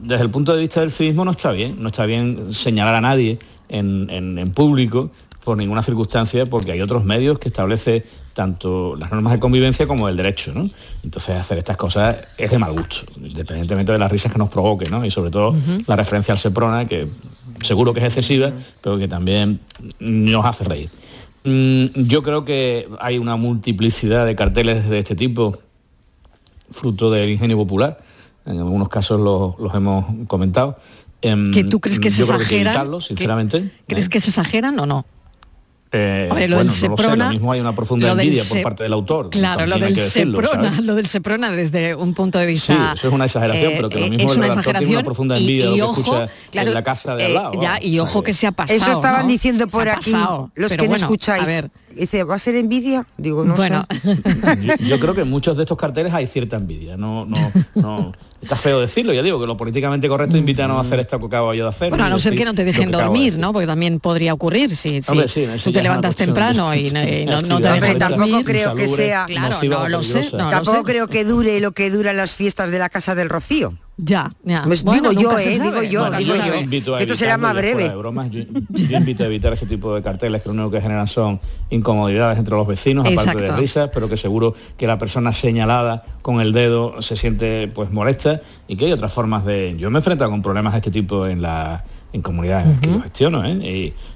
[0.00, 3.00] desde el punto de vista del civismo no está bien, no está bien señalar a
[3.02, 5.10] nadie en- en público
[5.44, 10.08] por ninguna circunstancia, porque hay otros medios que establece tanto las normas de convivencia como
[10.08, 10.70] el derecho, ¿no?
[11.02, 14.90] Entonces hacer estas cosas es de mal gusto, independientemente de las risas que nos provoque,
[14.90, 15.04] ¿no?
[15.04, 15.54] Y sobre todo
[15.86, 17.06] la referencia al Seprona, que
[17.62, 19.60] seguro que es excesiva, pero que también
[20.00, 20.90] nos hace reír.
[21.44, 25.58] Mm, Yo creo que hay una multiplicidad de carteles de este tipo,
[26.70, 28.00] fruto del ingenio popular.
[28.46, 30.78] En algunos casos los, los hemos comentado.
[31.22, 33.00] Em, ¿Que tú crees que se yo hay que exageran?
[33.00, 33.70] sinceramente.
[33.86, 35.06] ¿Crees que se exageran o no?
[35.96, 38.42] Eh, Hombre, lo bueno, del no lo sé, Seprona- lo mismo hay una profunda envidia
[38.48, 39.30] por parte del autor.
[39.30, 42.92] Claro, lo del que decirlo, Seprona, lo del Seprona desde un punto de Sí, vista.
[42.96, 44.90] eso es una exageración, eh, pero que lo eh, mismo es el una tiene exageración
[44.96, 47.22] una profunda y- envidia de y lo que ojo, escucha claro, en la casa de
[47.22, 47.52] eh, al lado.
[47.60, 47.84] ya, vamos.
[47.84, 48.76] y ojo que se ha pasado.
[48.82, 49.28] Eso estaban ¿no?
[49.28, 51.42] diciendo por aquí pasado, los que no escucháis.
[51.42, 53.06] A ver, Dice, ¿va a ser envidia?
[53.16, 53.86] Digo, no Bueno.
[53.90, 54.16] sé.
[54.62, 56.96] yo, yo creo que en muchos de estos carteles hay cierta envidia.
[56.96, 58.12] No, no, no.
[58.42, 61.24] Está feo decirlo, ya digo, que lo políticamente correcto invita a no hacer esto que
[61.26, 61.88] acabo yo de hacer.
[61.88, 63.38] bueno, a no ser decir que no te dejen de dormir.
[63.38, 63.54] ¿no?
[63.54, 67.02] Porque también podría ocurrir si, si Hombre, sí, tú te levantas temprano de- y no,
[67.02, 70.84] y no- te tampoco creo que sea- Claro, no lo sé, lo Tampoco sé.
[70.84, 73.72] creo que dure lo que duran las fiestas de la Casa del Rocío.
[73.96, 74.64] Ya, ya.
[74.66, 75.50] Pues Bueno, digo yo, ¿eh?
[75.50, 76.54] Digo yo, digo se yo.
[76.56, 77.88] invito a esto será más breve.
[77.88, 80.80] de bromas, yo, yo invito a evitar ese tipo de carteles que lo único que
[80.80, 81.40] generan son
[81.70, 83.60] incomodidades entre los vecinos, aparte de Exacto.
[83.60, 88.40] risas, pero que seguro que la persona señalada con el dedo se siente pues molesta
[88.66, 89.76] y que hay otras formas de.
[89.78, 91.84] Yo me he enfrentado con problemas de este tipo en la
[92.14, 93.52] en comunidades que yo gestiono, ¿eh?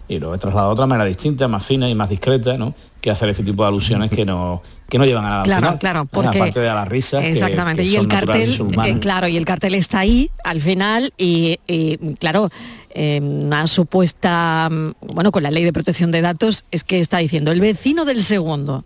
[0.09, 2.73] y, y lo he trasladado de otra manera distinta, más fina y más discreta, ¿no?
[3.01, 5.67] que hacer este tipo de alusiones que no que no llevan a nada al Claro,
[5.67, 5.79] final.
[5.79, 6.09] claro, ¿eh?
[6.11, 8.51] porque aparte de a las risas exactamente que y el cartel
[8.85, 12.49] eh, claro y el cartel está ahí al final y, y, claro
[12.91, 17.19] eh, una supuesta mm, bueno con la ley de protección de datos es que está
[17.19, 18.85] diciendo el vecino del segundo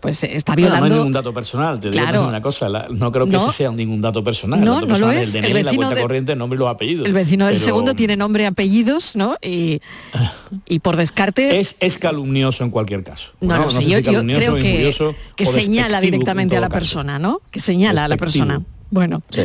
[0.00, 2.26] pues está Bueno, no violando hay ningún dato personal, te Claro.
[2.26, 3.46] una cosa, la- no creo que No.
[3.48, 4.60] ese sea ningún dato personal.
[4.60, 5.34] No, el dato no lo es.
[5.34, 7.06] El El DNI, la vecino cuenta de- corriente, el nombre y los apellidos.
[7.06, 9.80] el vecino del Pero segundo tiene nombre y apellidos no y,
[10.68, 13.32] y por descarte Es, es calumnioso en cualquier caso.
[13.40, 14.92] no, No, no sé yo, si yo creo que,
[15.36, 16.78] que señala directamente en a la caso.
[16.80, 17.40] persona, ¿no?
[17.50, 18.62] Que señala a la persona.
[18.90, 19.42] Bueno, Sí.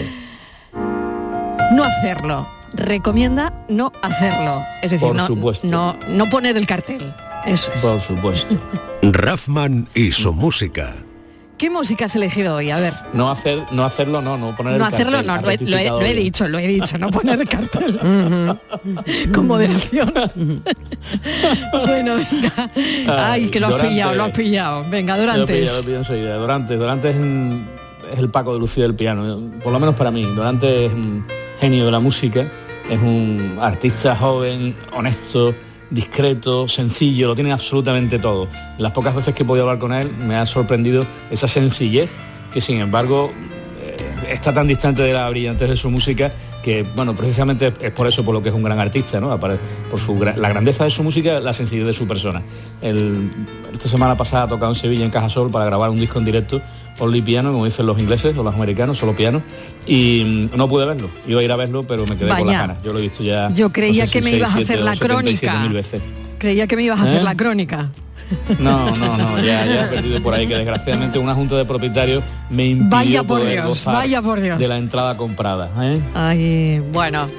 [1.73, 2.47] no hacerlo.
[2.73, 4.61] Recomienda no hacerlo.
[4.81, 5.67] Es decir, Por no, supuesto.
[5.67, 7.13] no, no poner el cartel.
[7.47, 7.81] Eso es.
[7.81, 8.55] Por supuesto.
[9.01, 10.93] Raffman y su música.
[11.57, 12.69] ¿Qué música has elegido hoy?
[12.69, 12.93] A ver.
[13.13, 15.57] No hacer, no hacerlo, no, no poner No el hacerlo, cartel, no, ha lo he,
[15.57, 17.99] lo he- lo dicho, lo he dicho, no poner el cartel.
[19.33, 20.13] Con moderación.
[21.85, 22.71] bueno, venga.
[23.31, 24.85] Ay, que lo has pillado, lo has pillado.
[24.89, 25.71] Venga, Lo he pillado, Dorantes.
[25.71, 26.35] lo he pillado enseguida.
[26.35, 27.15] Dorante es,
[28.19, 30.23] el Paco de Lucía del piano, por lo menos para mí.
[30.23, 31.25] Dorante es un
[31.59, 32.45] genio de la música,
[32.87, 35.55] es un artista joven, honesto,
[35.89, 38.47] discreto, sencillo, lo tiene absolutamente todo.
[38.77, 42.11] Las pocas veces que he podido hablar con él me ha sorprendido esa sencillez
[42.53, 43.31] que sin embargo
[43.81, 43.97] eh,
[44.29, 46.31] está tan distante de la brillantez de su música
[46.63, 49.39] que, bueno, precisamente es por eso por lo que es un gran artista, ¿no?
[49.39, 49.57] Por
[49.97, 52.41] su, la grandeza de su música, la sencillez de su persona.
[52.81, 53.29] El-
[53.71, 56.59] esta semana pasada ha tocado en Sevilla, en Cajasol, para grabar un disco en directo,
[56.99, 59.41] only piano, como dicen los ingleses o los americanos, solo piano,
[59.85, 61.09] y mm, no pude verlo.
[61.27, 62.45] Iba a ir a verlo, pero me quedé con Vaya.
[62.45, 62.83] las ganas.
[62.83, 63.49] Yo lo he visto ya.
[63.53, 65.73] Yo creía no sé que me ibas a hacer la o 77 crónica.
[65.73, 66.01] veces.
[66.37, 67.23] Creía que me ibas a hacer ¿Eh?
[67.23, 67.89] la crónica.
[68.59, 72.23] No, no, no, ya, ya he perdido por ahí que desgraciadamente una junta de propietarios
[72.49, 74.59] me impidió Vaya por poder Dios, gozar vaya por Dios.
[74.59, 75.71] de la entrada comprada.
[75.81, 76.01] ¿eh?
[76.13, 77.29] Ay, bueno,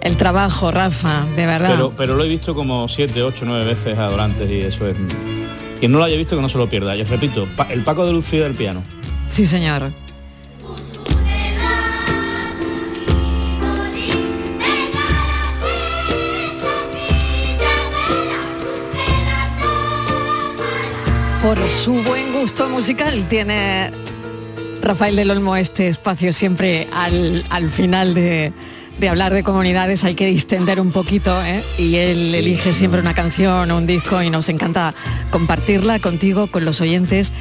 [0.00, 1.70] el trabajo, Rafa, de verdad.
[1.72, 4.94] Pero, pero lo he visto como siete, ocho, nueve veces a Dorantes y eso es...
[5.80, 6.94] Quien no lo haya visto que no se lo pierda.
[6.94, 8.82] Yo repito, el Paco de Lucía del piano.
[9.30, 9.92] Sí, señor.
[21.42, 23.90] Por su buen gusto musical tiene
[24.82, 28.52] Rafael del Olmo este espacio siempre al, al final de,
[28.98, 31.62] de hablar de comunidades hay que distender un poquito ¿eh?
[31.78, 34.94] y él elige siempre una canción o un disco y nos encanta
[35.30, 37.32] compartirla contigo, con los oyentes.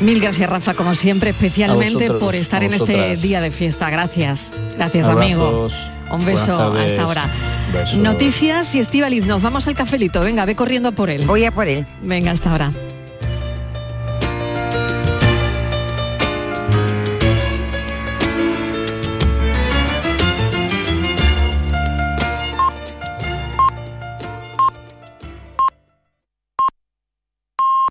[0.00, 3.90] Mil gracias Rafa, como siempre, especialmente vosotros, por estar en este día de fiesta.
[3.90, 5.68] Gracias, gracias amigo.
[6.10, 7.28] Un beso hasta ahora.
[7.72, 7.96] besos.
[7.96, 10.20] Noticias y Estivaliz, nos vamos al cafelito.
[10.20, 11.24] Venga, ve corriendo a por él.
[11.26, 11.86] Voy a por él.
[12.02, 12.70] Venga, hasta ahora.